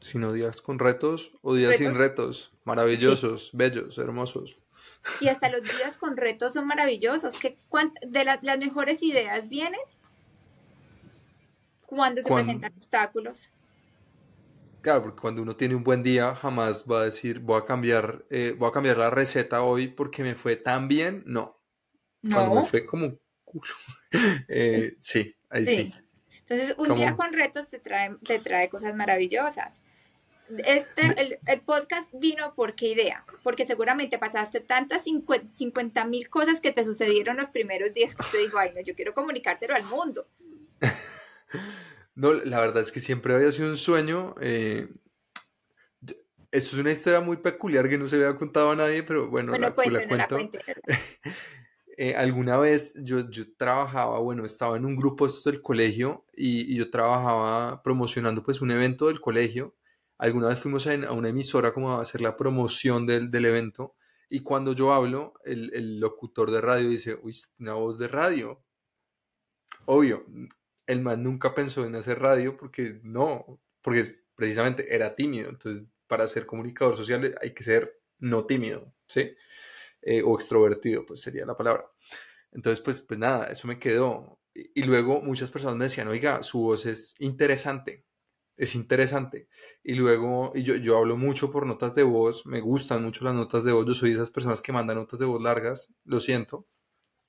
[0.00, 4.58] Sino días con retos o días sin retos, maravillosos, bellos, hermosos.
[5.20, 7.38] Y hasta los días con retos son maravillosos.
[7.38, 7.58] que
[8.06, 9.80] de las mejores ideas vienen
[11.86, 13.50] cuando se presentan obstáculos.
[14.82, 18.24] Claro, porque cuando uno tiene un buen día, jamás va a decir, voy a cambiar,
[18.30, 21.24] eh, voy a cambiar la receta hoy porque me fue tan bien.
[21.26, 21.60] No.
[22.30, 23.72] Cuando me fue como culo.
[24.48, 25.92] Eh, sí, ahí sí.
[26.40, 29.74] Entonces, un día con retos te trae, te trae cosas maravillosas.
[30.64, 36.72] Este, el, podcast vino por qué idea, porque seguramente pasaste tantas 50 mil cosas que
[36.72, 40.26] te sucedieron los primeros días que usted dijo, ay, no, yo quiero comunicárselo al mundo.
[42.18, 44.34] No, la verdad es que siempre había sido un sueño.
[44.40, 44.88] Eh,
[46.50, 49.28] esto es una historia muy peculiar que no se le había contado a nadie, pero
[49.28, 50.38] bueno, la, cuento.
[51.98, 53.24] Eh, alguna vez yo,
[53.56, 59.06] trabajaba, bueno, estaba en un grupo del colegio y, yo trabajaba promocionando pues un evento
[59.06, 59.74] del colegio.
[60.18, 63.96] Alguna vez fuimos a, una emisora como a hacer la promoción del, evento
[64.28, 68.64] y cuando yo hablo, el, locutor de radio dice, uy, una voz de radio.
[69.84, 70.26] Obvio,
[70.86, 75.50] el man nunca pensó en hacer radio porque no, porque precisamente era tímido.
[75.50, 79.36] Entonces, para ser comunicador social hay que ser no tímido, ¿sí?
[80.02, 81.86] Eh, o extrovertido, pues sería la palabra.
[82.52, 84.40] Entonces, pues, pues nada, eso me quedó.
[84.54, 88.05] Y, luego muchas personas me decían, oiga, su voz es interesante,
[88.56, 89.48] es interesante.
[89.84, 93.34] Y luego, y yo, yo hablo mucho por notas de voz, me gustan mucho las
[93.34, 96.20] notas de voz, yo soy de esas personas que mandan notas de voz largas, lo
[96.20, 96.66] siento.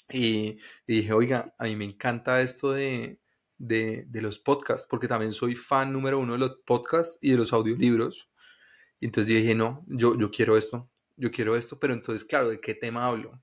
[0.10, 3.20] Y, dije, oiga, a mí me encanta esto de,
[3.58, 7.52] de, los podcasts, porque también soy fan número uno de los podcasts y de los
[7.54, 8.30] audiolibros.
[9.00, 12.62] Y entonces dije, no, yo, yo quiero esto, yo quiero esto, pero entonces, claro, ¿de
[12.62, 13.42] qué tema hablo?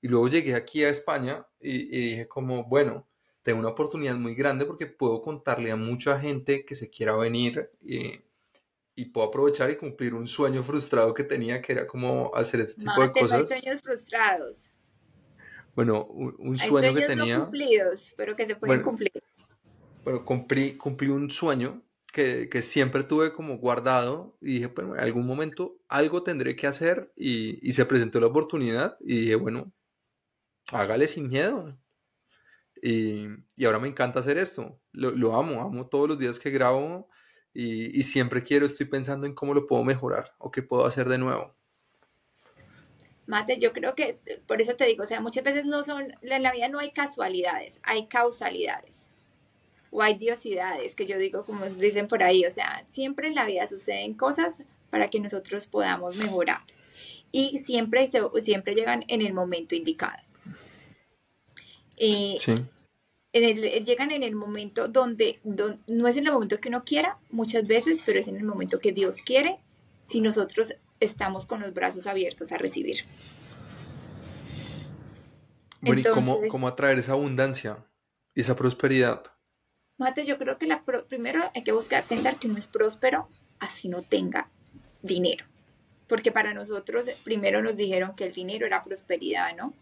[0.00, 3.09] Y luego llegué aquí a España y, dije como, bueno,
[3.42, 7.70] tengo una oportunidad muy grande porque puedo contarle a mucha gente que se quiera venir
[7.82, 8.20] y,
[8.94, 12.82] y puedo aprovechar y cumplir un sueño frustrado que tenía, que era como hacer este
[12.82, 13.48] tipo de cosas.
[13.48, 14.70] sueños frustrados.
[15.74, 17.38] Bueno, un, sueño que tenía.
[17.38, 19.12] No cumplidos, pero que se pueden cumplir
[20.04, 25.00] bueno, cumplí, cumplí un sueño que, que, siempre tuve como guardado y dije, bueno, en
[25.00, 29.72] algún momento algo tendré que hacer y, y se presentó la oportunidad y dije, bueno,
[30.72, 31.76] hágale sin miedo.
[32.82, 33.26] Y,
[33.64, 37.08] ahora me encanta hacer esto, lo, amo, amo todos los días que grabo
[37.52, 41.18] y, siempre quiero, estoy pensando en cómo lo puedo mejorar o qué puedo hacer de
[41.18, 41.54] nuevo.
[43.26, 46.42] Mate, yo creo que por eso te digo, o sea, muchas veces no son, en
[46.42, 49.10] la vida no hay casualidades, hay causalidades
[49.92, 53.44] o hay diosidades, que yo digo como dicen por ahí, o sea, siempre en la
[53.44, 56.62] vida suceden cosas para que nosotros podamos mejorar
[57.30, 58.08] y siempre,
[58.42, 60.18] siempre llegan en el momento indicado.
[62.02, 62.54] Eh, sí.
[63.32, 68.00] llegan en el momento donde, no es en el momento que uno quiera, muchas veces,
[68.04, 69.58] pero es en el momento que Dios quiere,
[70.08, 73.04] si nosotros estamos con los brazos abiertos a recibir.
[75.82, 77.86] Bueno, ¿y cómo, cómo, atraer esa abundancia,
[78.34, 79.22] esa prosperidad?
[79.98, 83.88] Mate, yo creo que la primero hay que buscar pensar que no es próspero así
[83.90, 84.48] no tenga
[85.02, 85.44] dinero.
[86.08, 89.74] Porque para nosotros primero nos dijeron que el dinero era prosperidad, ¿no?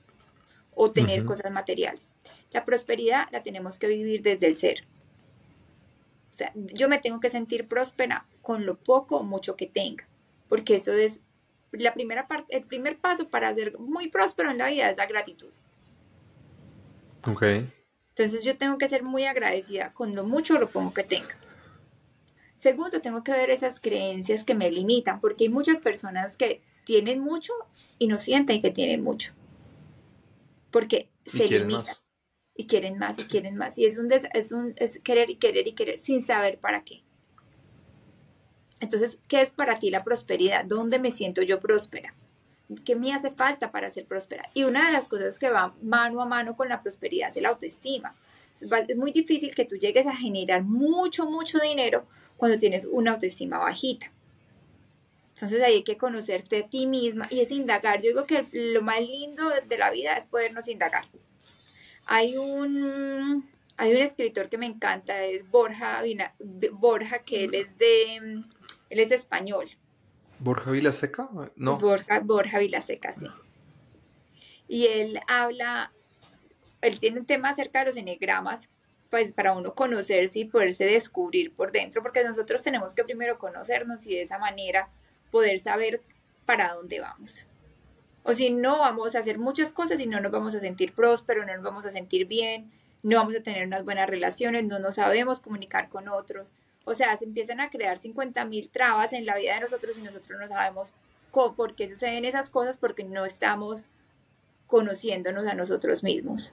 [0.81, 2.12] O tener cosas materiales.
[2.53, 4.85] La prosperidad la tenemos que vivir desde el ser.
[6.31, 10.07] O sea, yo me tengo que sentir próspera con lo poco o mucho que tenga
[10.49, 11.21] porque eso es
[11.73, 15.07] la primera parte, el primer paso para ser muy próspero en la vida es la
[15.07, 15.51] gratitud.
[17.27, 17.43] Ok.
[18.11, 21.37] Entonces yo tengo que ser muy agradecida con lo mucho o lo poco que tenga.
[22.59, 27.21] Segundo, tengo que ver esas creencias que me limitan, porque hay muchas personas que tienen
[27.21, 27.53] mucho
[27.99, 29.33] y no sienten que tienen mucho.
[30.71, 31.95] Porque se limitan.
[32.55, 33.79] Y quieren más y quieren más.
[33.79, 37.05] Y es un, es un es querer y querer y querer sin saber para qué.
[38.81, 40.65] Entonces, ¿qué es para ti la prosperidad?
[40.65, 42.15] ¿Dónde me siento yo próspera?
[42.85, 44.51] ¿Qué me hace falta para ser próspera?
[44.55, 47.49] Y una de las cosas que va mano a mano con la prosperidad es la
[47.51, 48.15] autoestima.
[48.55, 53.59] Es muy difícil que tú llegues a generar mucho, mucho dinero cuando tienes una autoestima
[53.59, 54.13] bajita.
[55.38, 58.03] Entonces ahí hay que conocerte a ti misma y es indagar.
[58.03, 61.05] Yo digo que lo más lindo de la vida es podernos indagar.
[62.07, 66.03] Hay un, hay un escritor que me encanta, es Borja,
[66.72, 69.70] Borja que él es de él es español.
[70.40, 71.29] ¿Borja Vilaseca?
[71.55, 71.79] No.
[71.79, 73.27] Borja, Borja Vilaseca, sí.
[74.66, 75.92] Y él habla,
[76.81, 78.68] él tiene un tema acerca de los enegramas,
[79.09, 84.05] pues para uno conocerse y poderse descubrir por dentro, porque nosotros tenemos que primero conocernos
[84.05, 84.90] y de esa manera
[85.31, 86.03] poder saber
[86.47, 87.45] para dónde vamos.
[88.23, 91.47] O si no, vamos a hacer muchas cosas y no nos vamos a sentir prósperos,
[91.47, 92.71] no nos vamos a sentir bien,
[93.03, 96.53] no vamos a tener unas buenas relaciones, no nos sabemos comunicar con otros.
[96.85, 100.03] O sea, se empiezan a crear 50 mil trabas en la vida de nosotros y
[100.03, 100.93] nosotros no sabemos
[101.57, 103.88] por qué suceden esas cosas porque no estamos
[104.67, 106.53] conociéndonos a nosotros mismos.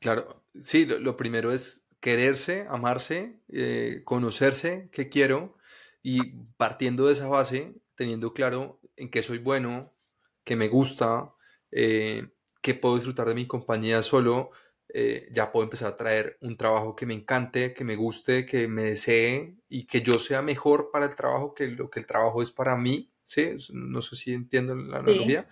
[0.00, 5.56] Claro, sí, lo, primero es quererse, amarse, eh, conocerse, qué quiero
[6.04, 9.96] y partiendo de esa base, teniendo claro en qué soy bueno,
[10.44, 11.32] qué me gusta,
[11.72, 12.28] eh,
[12.60, 14.50] qué puedo disfrutar de mi compañía solo,
[14.90, 18.68] eh, ya puedo empezar a traer un trabajo que me encante, que me guste, que
[18.68, 22.42] me desee y que yo sea mejor para el trabajo que lo que el trabajo
[22.42, 23.56] es para mí, ¿sí?
[23.72, 25.48] No sé si entiendo la analogía.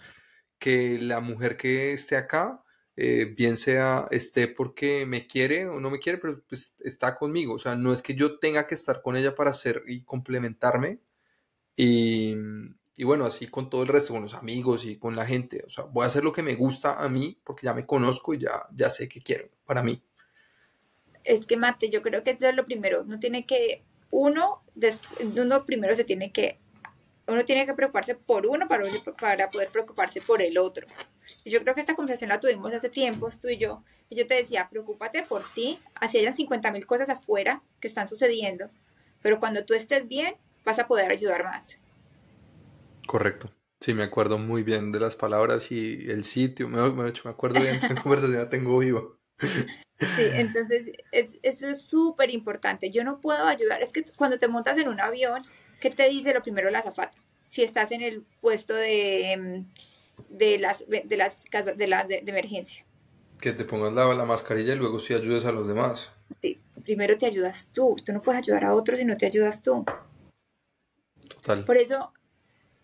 [0.59, 2.62] Que la mujer que esté acá,
[2.96, 7.55] eh, bien sea esté porque me quiere o no me quiere, pero pues está conmigo.
[7.55, 10.98] O sea, no es que yo tenga que estar con ella para ser y complementarme.
[11.74, 12.37] Y,
[12.96, 15.64] y bueno, así con todo el resto, con los amigos y con la gente.
[15.66, 18.35] O sea, voy a hacer lo que me gusta a mí porque ya me conozco
[18.35, 20.02] y ya, ya sé qué quiero para mí.
[21.24, 23.02] Es que, Mate, yo creo que eso es lo primero.
[23.02, 24.62] Uno tiene que, uno,
[25.37, 26.61] uno primero se tiene que,
[27.26, 28.85] uno tiene que preocuparse por uno para,
[29.18, 30.87] para poder preocuparse por el otro.
[31.44, 33.82] Yo creo que esta conversación la tuvimos hace tiempos, tú y yo.
[34.08, 38.06] Y yo te decía, preocúpate por ti, así hayan 50 mil cosas afuera que están
[38.08, 38.70] sucediendo.
[39.22, 41.78] Pero cuando tú estés bien, vas a poder ayudar más.
[43.06, 43.50] Correcto.
[43.80, 46.68] Sí, me acuerdo muy bien de las palabras y el sitio.
[46.68, 49.18] Me, me, me acuerdo bien qué conversación ya tengo vivo.
[49.38, 52.90] Sí, entonces eso es súper importante.
[52.90, 53.82] Yo no puedo ayudar.
[53.82, 55.40] Es que cuando te montas en un avión,
[55.83, 57.12] ¿qué te dice lo primero la azafata?
[57.49, 59.64] Si estás en el puesto de,
[60.29, 62.87] de las de las casas de las de, emergencia.
[63.40, 66.12] Que te pongas la, la mascarilla y luego si ayudes a los demás.
[66.40, 67.97] Sí, primero te ayudas tú.
[68.07, 69.85] Tú no puedes ayudar a otros si no te ayudas tú.
[71.29, 71.64] Total.
[71.64, 72.12] Por eso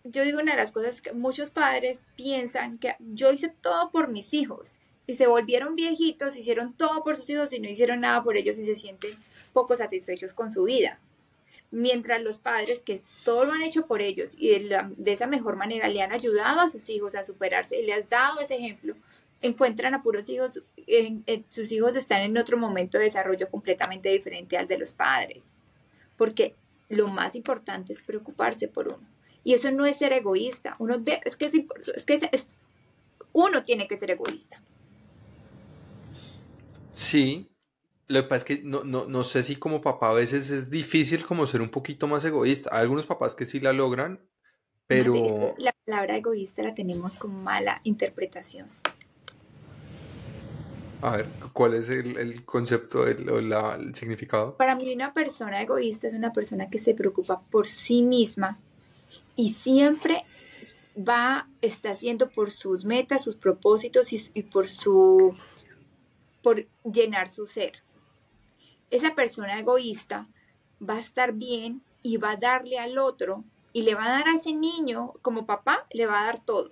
[0.03, 4.09] yo digo una de las cosas que muchos padres piensan que yo hice todo por
[4.09, 8.21] mis hijos y se volvieron viejitos, hicieron todo por sus hijos y no hicieron nada
[8.23, 9.11] por ellos y se sienten
[9.53, 10.99] poco satisfechos con su vida.
[11.71, 15.87] Mientras los padres que todo lo han hecho por ellos y de, esa mejor manera
[15.87, 18.95] le han ayudado a sus hijos a superarse y le has dado ese ejemplo,
[19.41, 20.63] encuentran a puros hijos,
[21.49, 25.53] sus hijos están en otro momento de desarrollo completamente diferente al de los padres.
[26.17, 26.55] Porque
[26.89, 29.07] lo más importante es preocuparse por uno
[29.43, 30.75] y eso no es ser egoísta.
[30.79, 30.95] Uno
[31.25, 32.19] es que, es, que
[33.31, 34.61] uno tiene que ser egoísta.
[36.91, 37.49] Sí,
[38.09, 40.71] Lo que pasa es que no, no, no sé si como papá a veces es
[40.71, 42.71] difícil como ser un poquito más egoísta.
[42.73, 44.19] Hay algunos papás que sí la logran,
[44.87, 45.53] pero...
[45.59, 48.67] La palabra egoísta la tenemos con mala interpretación.
[51.03, 54.57] A ver, ¿cuál es el, concepto, el, o el significado?
[54.57, 58.59] Para mí una persona egoísta es una persona que se preocupa por sí misma
[59.35, 60.23] y siempre
[60.97, 65.35] va, está haciendo por sus metas, sus propósitos y, por su,
[66.41, 67.83] por llenar su ser.
[68.91, 70.27] Esa persona egoísta
[70.87, 74.27] va a estar bien y va a darle al otro y le va a dar
[74.27, 76.71] a ese niño como papá, le va a dar todo,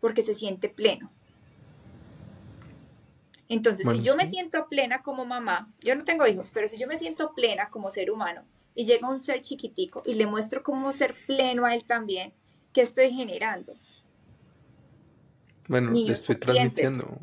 [0.00, 1.10] porque se siente pleno.
[3.48, 6.86] Entonces, si yo me siento plena como mamá, yo no tengo hijos, pero si yo
[6.86, 8.44] me siento plena como ser humano
[8.74, 12.32] y llega un ser chiquitico y le muestro cómo ser pleno a él también,
[12.72, 13.74] ¿qué estoy generando?
[15.68, 17.18] Bueno, le estoy transmitiendo.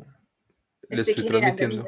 [0.88, 1.84] Le estoy, transmitiendo.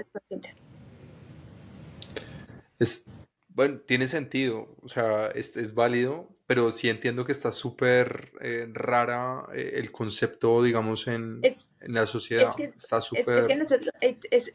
[2.83, 3.07] Es,
[3.49, 8.67] bueno, tiene sentido, o sea, es, es válido, pero sí entiendo que está súper eh,
[8.73, 11.41] rara eh, el concepto, digamos, en
[11.83, 12.55] en la sociedad.
[12.59, 13.39] Está súper...
[13.39, 13.91] Es, que nosotros,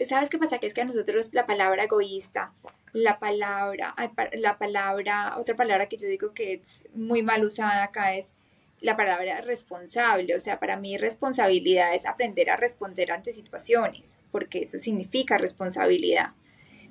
[0.07, 0.59] ¿sabes qué pasa?
[0.59, 2.53] Que es que a nosotros la palabra egoísta,
[2.93, 3.95] la palabra,
[4.33, 8.27] la palabra, otra palabra que yo digo que es muy mal usada acá es
[8.79, 10.35] la palabra responsable.
[10.35, 16.31] O sea, para mí responsabilidad es aprender a responder ante situaciones, porque eso significa responsabilidad.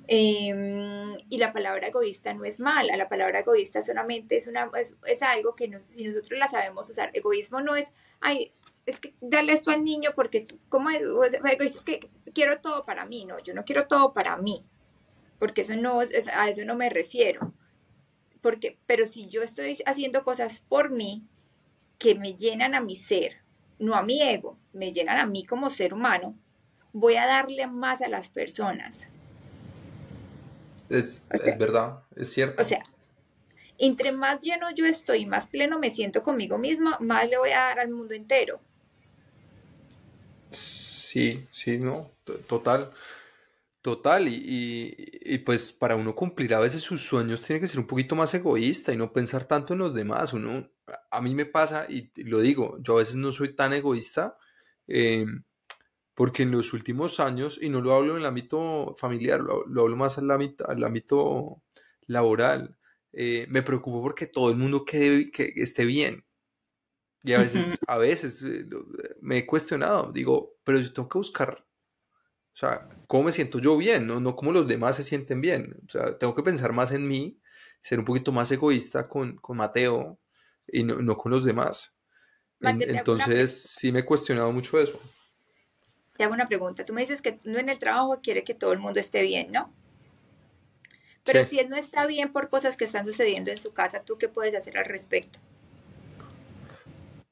[0.09, 5.21] Em, y la palabra egoísta no es mala, la palabra egoísta solamente es, una, es,
[5.21, 7.89] algo que si nosotros la sabemos usar, egoísmo no es,
[8.21, 8.53] ay,
[8.85, 11.03] es que darle esto al niño porque, ¿cómo es?
[11.59, 14.65] Es que quiero todo para mí, no, yo no quiero todo para mí,
[15.39, 17.53] porque eso no, es, a eso no me refiero.
[18.41, 21.27] Porque, pero si yo estoy haciendo cosas por mí
[21.97, 23.41] que me llenan a mi ser,
[23.77, 26.33] no a mi ego, me llenan a mí como ser humano,
[26.93, 29.09] voy a darle más a las personas.
[30.89, 32.61] Es, es verdad, es cierto.
[32.61, 32.83] O sea,
[33.77, 37.59] entre más lleno yo estoy, más pleno me siento conmigo misma, más le voy a
[37.59, 38.59] dar al mundo entero.
[40.49, 42.11] Sí, sí, no,
[42.47, 42.91] total,
[43.81, 44.27] total.
[44.27, 48.33] Y, pues para uno cumplir a veces sus sueños tiene que ser un poquito más
[48.33, 50.33] egoísta y no pensar tanto en los demás.
[50.33, 50.69] Uno,
[51.11, 54.37] a mí me pasa, y lo digo, yo a veces no soy tan egoísta
[54.87, 55.25] eh,
[56.17, 59.95] porque en los últimos años, y no lo hablo en el ámbito familiar, lo, hablo
[59.95, 61.61] más al ámbito, al ámbito
[62.07, 62.75] laboral,
[63.13, 66.25] eh, me preocupo porque todo el mundo quede, que esté bien.
[67.21, 68.65] Y a veces, a veces eh,
[69.21, 71.63] me he cuestionado, digo, pero yo tengo que buscar,
[72.51, 75.79] o sea, cómo me siento yo bien, no, no cómo los demás se sienten bien.
[75.85, 77.39] O sea, tengo que pensar más en mí,
[77.79, 80.19] ser un poquito más egoísta con, con Mateo
[80.67, 81.95] y no, no, con los demás.
[82.59, 84.99] entonces, sí me he cuestionado mucho eso.
[86.17, 86.85] Te hago una pregunta.
[86.85, 89.51] Tú me dices que no en el trabajo quiere que todo el mundo esté bien,
[89.51, 89.71] ¿no?
[91.23, 94.17] Pero si él no está bien por cosas que están sucediendo en su casa, ¿tú
[94.17, 95.39] qué puedes hacer al respecto?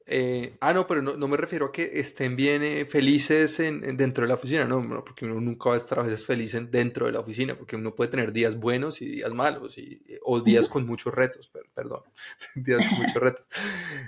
[0.08, 4.22] Eh, ah, no, pero no, me refiero a que estén bien eh, felices en, dentro
[4.22, 7.12] de la oficina, no, porque uno nunca va a estar a veces feliz dentro de
[7.12, 10.86] la oficina, porque uno puede tener días buenos y días malos, y, o días con
[10.86, 12.02] muchos retos, perdón,
[12.54, 13.48] días con muchos retos.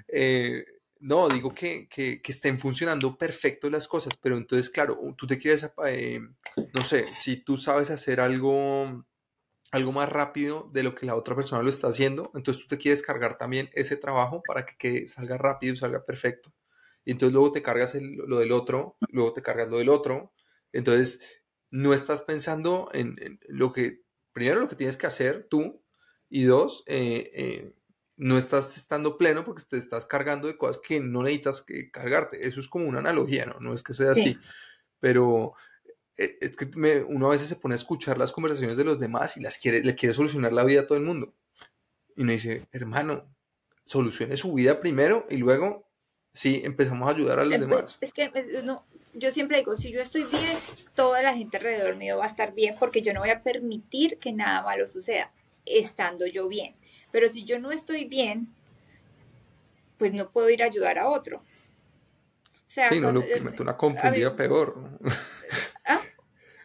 [0.07, 0.65] Eh,
[1.01, 5.69] no, digo que, que, estén funcionando perfecto las cosas, pero entonces, claro, tú te quieres,
[6.75, 9.05] no sé, si tú sabes hacer algo
[9.71, 12.79] algo más rápido de lo que la otra persona lo está haciendo, entonces tú te
[12.79, 16.55] quieres cargar también ese trabajo para que, salga rápido y salga perfecto.
[17.05, 20.33] Y entonces luego te cargas lo del otro, luego te cargas lo del otro.
[20.73, 21.21] Entonces
[21.71, 25.83] no estás pensando en, lo que, primero lo que tienes que hacer tú
[26.29, 27.75] y dos, eh, eh,
[28.19, 32.47] no estás estando pleno porque te estás cargando de cosas que no necesitas que cargarte.
[32.47, 33.59] Eso es como una analogía, ¿no?
[33.61, 34.37] No es que sea así,
[35.01, 35.55] pero
[36.17, 36.67] eh, es que
[37.07, 39.83] uno a veces se pone a escuchar las conversaciones de los demás y las quiere,
[39.83, 41.33] le quiere solucionar la vida a todo el mundo.
[42.17, 43.33] Y uno dice, hermano,
[43.85, 45.89] solucione su vida primero y luego
[46.33, 47.99] sí empezamos a ayudar a los eh, pues, demás.
[48.01, 48.33] Es que
[48.65, 50.59] no, yo siempre digo, si yo estoy bien,
[50.95, 54.19] toda la gente alrededor mío va a estar bien porque yo no voy a permitir
[54.19, 55.33] que nada malo suceda
[55.65, 56.75] estando yo bien.
[57.11, 58.49] Pero si yo no estoy bien,
[59.99, 61.39] pues no puedo ir a ayudar a otro.
[61.39, 64.77] O sea, sí, no, lo, meto una confundida peor.
[65.85, 66.01] ¿Ah?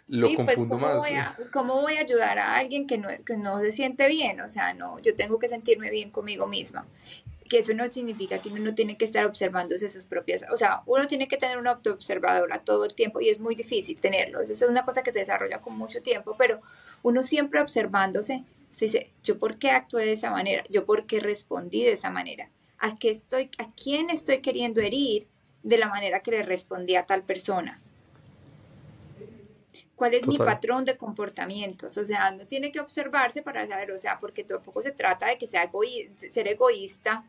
[0.08, 0.98] Lo pues, confundo ¿cómo más.
[0.98, 4.42] Voy a, ¿Cómo voy a ayudar a alguien que no, que no se siente bien?
[4.42, 6.86] O sea, no, yo tengo que sentirme bien conmigo misma.
[7.50, 10.82] Que eso no significa que uno no tiene que estar observándose sus propias, o sea,
[10.86, 14.42] uno tiene que tener una autoobservadora todo el tiempo y es muy difícil tenerlo.
[14.42, 16.62] Eso es una cosa que se desarrolla con mucho tiempo, pero
[17.02, 18.44] uno siempre observándose,
[18.74, 22.10] se dice, yo por qué actué de esa manera, yo por qué respondí de esa
[22.10, 22.50] manera,
[22.80, 25.28] a qué estoy, a quién estoy queriendo herir
[25.62, 27.82] de la manera que le respondí a tal persona
[29.96, 31.98] cuál es mi patrón de comportamientos.
[31.98, 35.38] O sea, no tiene que observarse para saber, o sea, porque tampoco se trata de
[35.38, 35.72] que sea
[36.32, 37.26] ser egoísta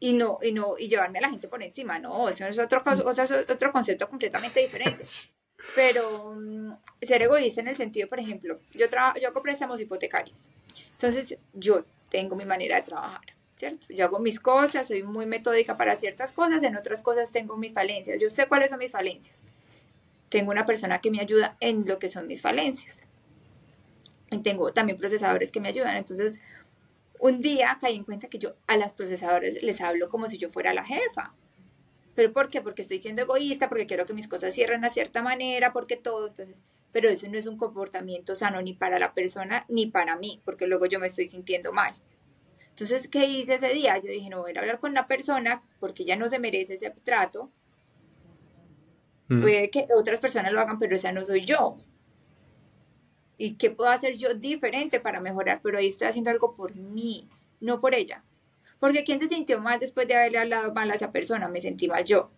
[0.00, 1.98] y no, y no, y llevarme a la gente por encima.
[1.98, 5.04] No, eso es otro, otro, otro concepto completamente diferente.
[5.74, 8.86] Pero mm, ser egoísta en el sentido, por ejemplo, yo,
[9.20, 10.50] yo hago préstamos hipotecarios.
[10.92, 13.22] Entonces, yo tengo mi manera de trabajar.
[13.62, 13.86] ¿cierto?
[13.90, 17.72] Yo hago mis cosas, soy muy metódica para ciertas cosas, en otras cosas tengo mis
[17.72, 18.20] falencias.
[18.20, 19.36] Yo sé cuáles son mis falencias.
[20.30, 23.02] Tengo una persona que me ayuda en lo que son mis falencias.
[24.32, 25.96] Y tengo también procesadores que me ayudan.
[25.96, 26.40] Entonces,
[27.20, 30.48] un día caí en cuenta que yo a las procesadores les hablo como si yo
[30.48, 31.32] fuera la jefa.
[32.14, 32.60] ¿Pero por qué?
[32.60, 36.28] Porque estoy siendo egoísta, porque quiero que mis cosas cierren a cierta manera, porque todo.
[36.28, 36.56] Entonces,
[36.92, 40.66] pero eso no es un comportamiento sano ni para la persona ni para mí, porque
[40.66, 41.94] luego yo me estoy sintiendo mal.
[42.68, 43.96] Entonces, ¿qué hice ese día?
[43.98, 46.90] Yo dije, no voy a hablar con la persona porque ella no se merece ese
[47.04, 47.50] trato.
[49.28, 49.40] Mm.
[49.40, 51.76] Puede que otras personas lo hagan, pero esa no soy yo.
[53.38, 55.60] ¿Y qué puedo hacer yo diferente para mejorar?
[55.62, 57.28] Pero ahí estoy haciendo algo por mí,
[57.60, 58.22] no por ella.
[58.82, 61.46] Porque ¿quién se sintió mal después de haberle hablado mal a esa persona?
[61.46, 62.32] Me sentí mal yo.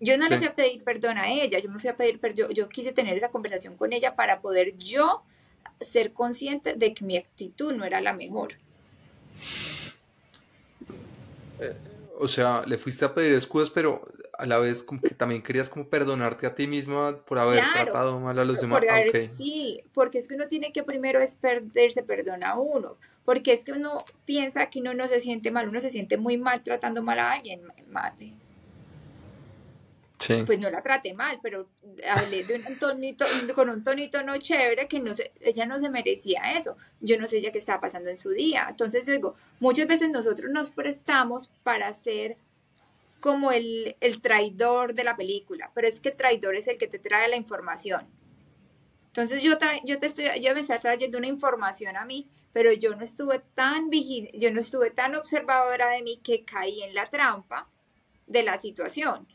[0.00, 2.48] Yo no le fui a pedir perdón a ella, yo me fui a pedir perdón,
[2.54, 5.22] yo quise tener esa conversación con ella para poder yo
[5.82, 8.54] ser consciente de que mi actitud no era la mejor.
[11.60, 11.76] Eh,
[12.18, 14.02] o sea, le fuiste a pedir excusas, pero
[14.38, 18.18] a la vez como que también querías como perdonarte a ti misma por haber tratado
[18.20, 18.82] mal a los demás.
[19.36, 23.64] Sí, porque es que uno tiene que primero es perderse perdón a uno, porque es
[23.64, 27.02] que uno piensa que uno no se siente mal, uno se siente muy mal tratando
[27.02, 28.32] mal a alguien, madre
[30.44, 31.68] pues no la traté mal, pero
[32.08, 33.24] hablé de un tonito,
[33.54, 36.76] con un tonito no chévere que no se, ella no se merecía eso.
[37.00, 38.66] Yo no sé ya qué estaba pasando en su día.
[38.68, 42.36] Entonces yo digo, muchas veces nosotros nos prestamos para ser
[43.20, 46.86] como el, el traidor de la película, pero es que el traidor es el que
[46.86, 48.06] te trae la información.
[49.06, 52.94] Entonces yo, yo te estoy, yo me está trayendo una información a mí, pero yo
[52.94, 57.06] no estuve tan vigil yo no estuve tan observadora de mí que caí en la
[57.06, 57.68] trampa
[58.26, 59.26] de la situación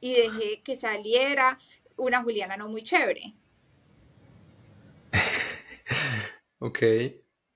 [0.00, 1.58] y dejé que saliera
[1.96, 3.34] una Juliana no muy chévere.
[6.58, 6.78] ok,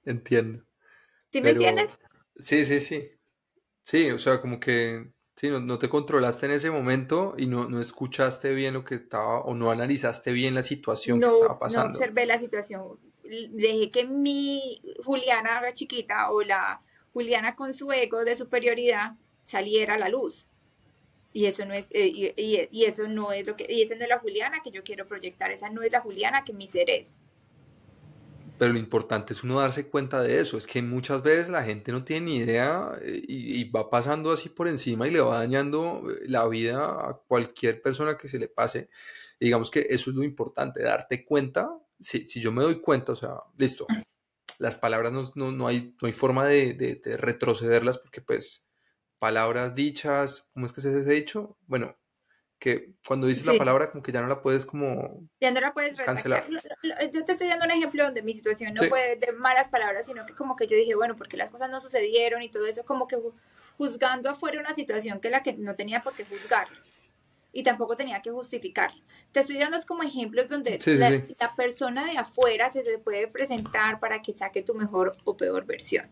[0.04, 0.64] entiendo.
[1.30, 1.98] ¿Sí me entiendes?
[2.38, 3.10] Sí, sí, sí.
[3.82, 7.80] Sí, o sea, como que sí, no, te controlaste en ese momento y no, no,
[7.80, 11.90] escuchaste bien lo que estaba o no analizaste bien la situación que estaba pasando.
[11.90, 12.98] No observé la situación.
[13.22, 16.82] Dejé que mi Juliana chiquita o la
[17.12, 19.12] Juliana con su ego de superioridad
[19.44, 20.48] saliera a la luz.
[21.32, 24.08] Y eso no es, eh, y, eso no es lo que, y esa no es
[24.08, 27.16] la Juliana que yo quiero proyectar, esa no es la Juliana que mi ser es.
[28.58, 31.92] Pero lo importante es uno darse cuenta de eso, es que muchas veces la gente
[31.92, 36.02] no tiene ni idea eh, y, va pasando así por encima y le va dañando
[36.10, 38.90] eh, la vida a cualquier persona que se le pase.
[39.40, 43.16] digamos que eso es lo importante, darte cuenta, si, si yo me doy cuenta, o
[43.16, 43.86] sea, listo,
[44.58, 48.68] las palabras no, no, hay, no hay forma de, de retrocederlas porque pues
[49.18, 51.56] palabras dichas, ¿cómo es que se ha dicho?
[51.66, 51.96] Bueno,
[52.58, 55.72] que cuando dices la palabra como que ya no la puedes como ya no la
[55.72, 56.48] puedes cancelar.
[57.12, 60.26] Yo te estoy dando un ejemplo donde mi situación no fue de malas palabras, sino
[60.26, 63.06] que como que yo dije, bueno, porque las cosas no sucedieron y todo eso, como
[63.06, 63.16] que
[63.76, 66.68] juzgando afuera una situación que la que no tenía por qué juzgar
[67.52, 68.90] y tampoco tenía que justificar.
[69.32, 74.00] Te estoy dando como ejemplos donde la, la persona de afuera se le puede presentar
[74.00, 76.10] para que saque tu mejor o peor versión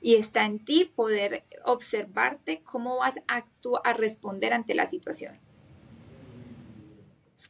[0.00, 5.38] y está en ti poder observarte cómo vas a actuar, a responder ante la situación.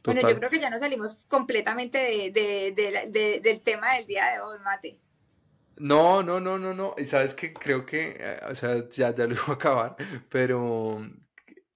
[0.03, 1.97] Bueno, yo creo que ya nos salimos completamente
[2.33, 4.97] de, del tema del día de hoy, Mate.
[5.77, 6.95] No, no, no, no, no.
[6.97, 9.95] Y sabes que creo que, eh, o sea, ya, ya lo iba a acabar,
[10.29, 11.01] pero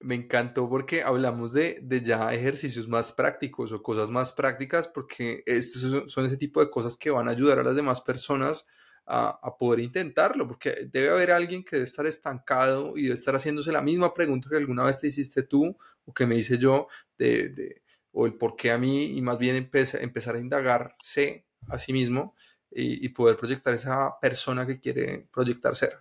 [0.00, 5.42] me encantó porque hablamos de, de, ya ejercicios más prácticos o cosas más prácticas, porque
[5.46, 8.66] estos son ese tipo de cosas que van a ayudar a las demás personas
[9.06, 13.72] a, poder intentarlo, porque debe haber alguien que debe estar estancado y debe estar haciéndose
[13.72, 16.86] la misma pregunta que alguna vez te hiciste tú o que me hice yo,
[17.18, 17.82] de,
[18.14, 22.34] o el por qué a mí, y más bien empezar a indagarse a sí mismo
[22.70, 25.98] y, poder proyectar esa persona que quiere proyectar ser.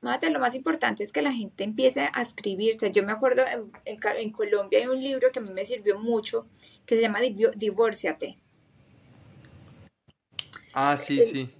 [0.00, 2.92] Mate, lo más importante es que la gente empiece a escribirse.
[2.92, 6.46] Yo me acuerdo en, en, Colombia hay un libro que a mí me sirvió mucho
[6.84, 8.38] que se llama Divórciate.
[10.74, 11.50] Ah, sí, sí.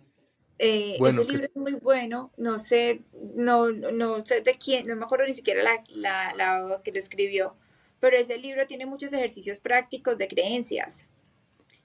[0.59, 3.03] Eh, ese libro es muy bueno, no sé,
[3.35, 6.99] no, no sé de quién, no me acuerdo ni siquiera la, la, la, que lo
[6.99, 7.57] escribió,
[8.01, 11.07] pero ese libro tiene muchos ejercicios prácticos de creencias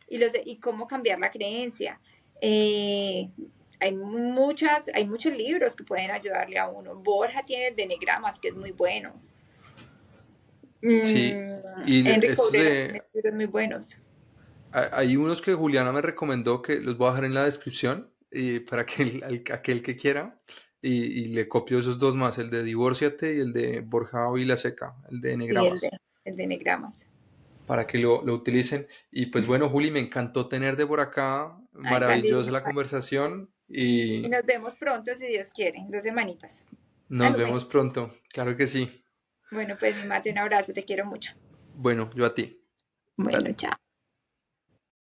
[0.08, 2.00] y, los y cómo cambiar la creencia.
[2.42, 3.30] Eh,
[3.80, 6.96] hay muchas, hay muchos libros que pueden ayudarle a uno.
[6.96, 9.14] Borja tiene el de Negramas, que es muy bueno.
[11.04, 13.98] Sí, Mm, y Enrico de, libros muy buenos.
[14.72, 18.10] ha- hay unos que Juliana me recomendó que los voy a dejar en la descripción
[18.32, 20.40] y para que aquel que quiera
[20.82, 24.96] y, y le copio esos dos más, el de Divórciate y el de Borja Vilaseca,
[25.10, 27.08] el de Sí, el de, el de Negramas.
[27.66, 28.88] para que lo, lo utilicen.
[29.12, 31.58] Y pues bueno, Juli, me encantó tenerte por acá.
[31.74, 36.66] Maravillosa la conversación Y y nos vemos pronto, si Dios quiere, en dos semanitas.
[37.10, 37.46] nos Al mes.
[37.46, 38.14] vemos pronto.
[38.30, 39.04] Claro que sí.
[39.52, 41.34] Bueno, pues mi mate, un abrazo, te quiero mucho.
[41.74, 42.62] Bueno, yo a ti.
[43.18, 43.56] Bueno, Dale.
[43.56, 43.91] chao.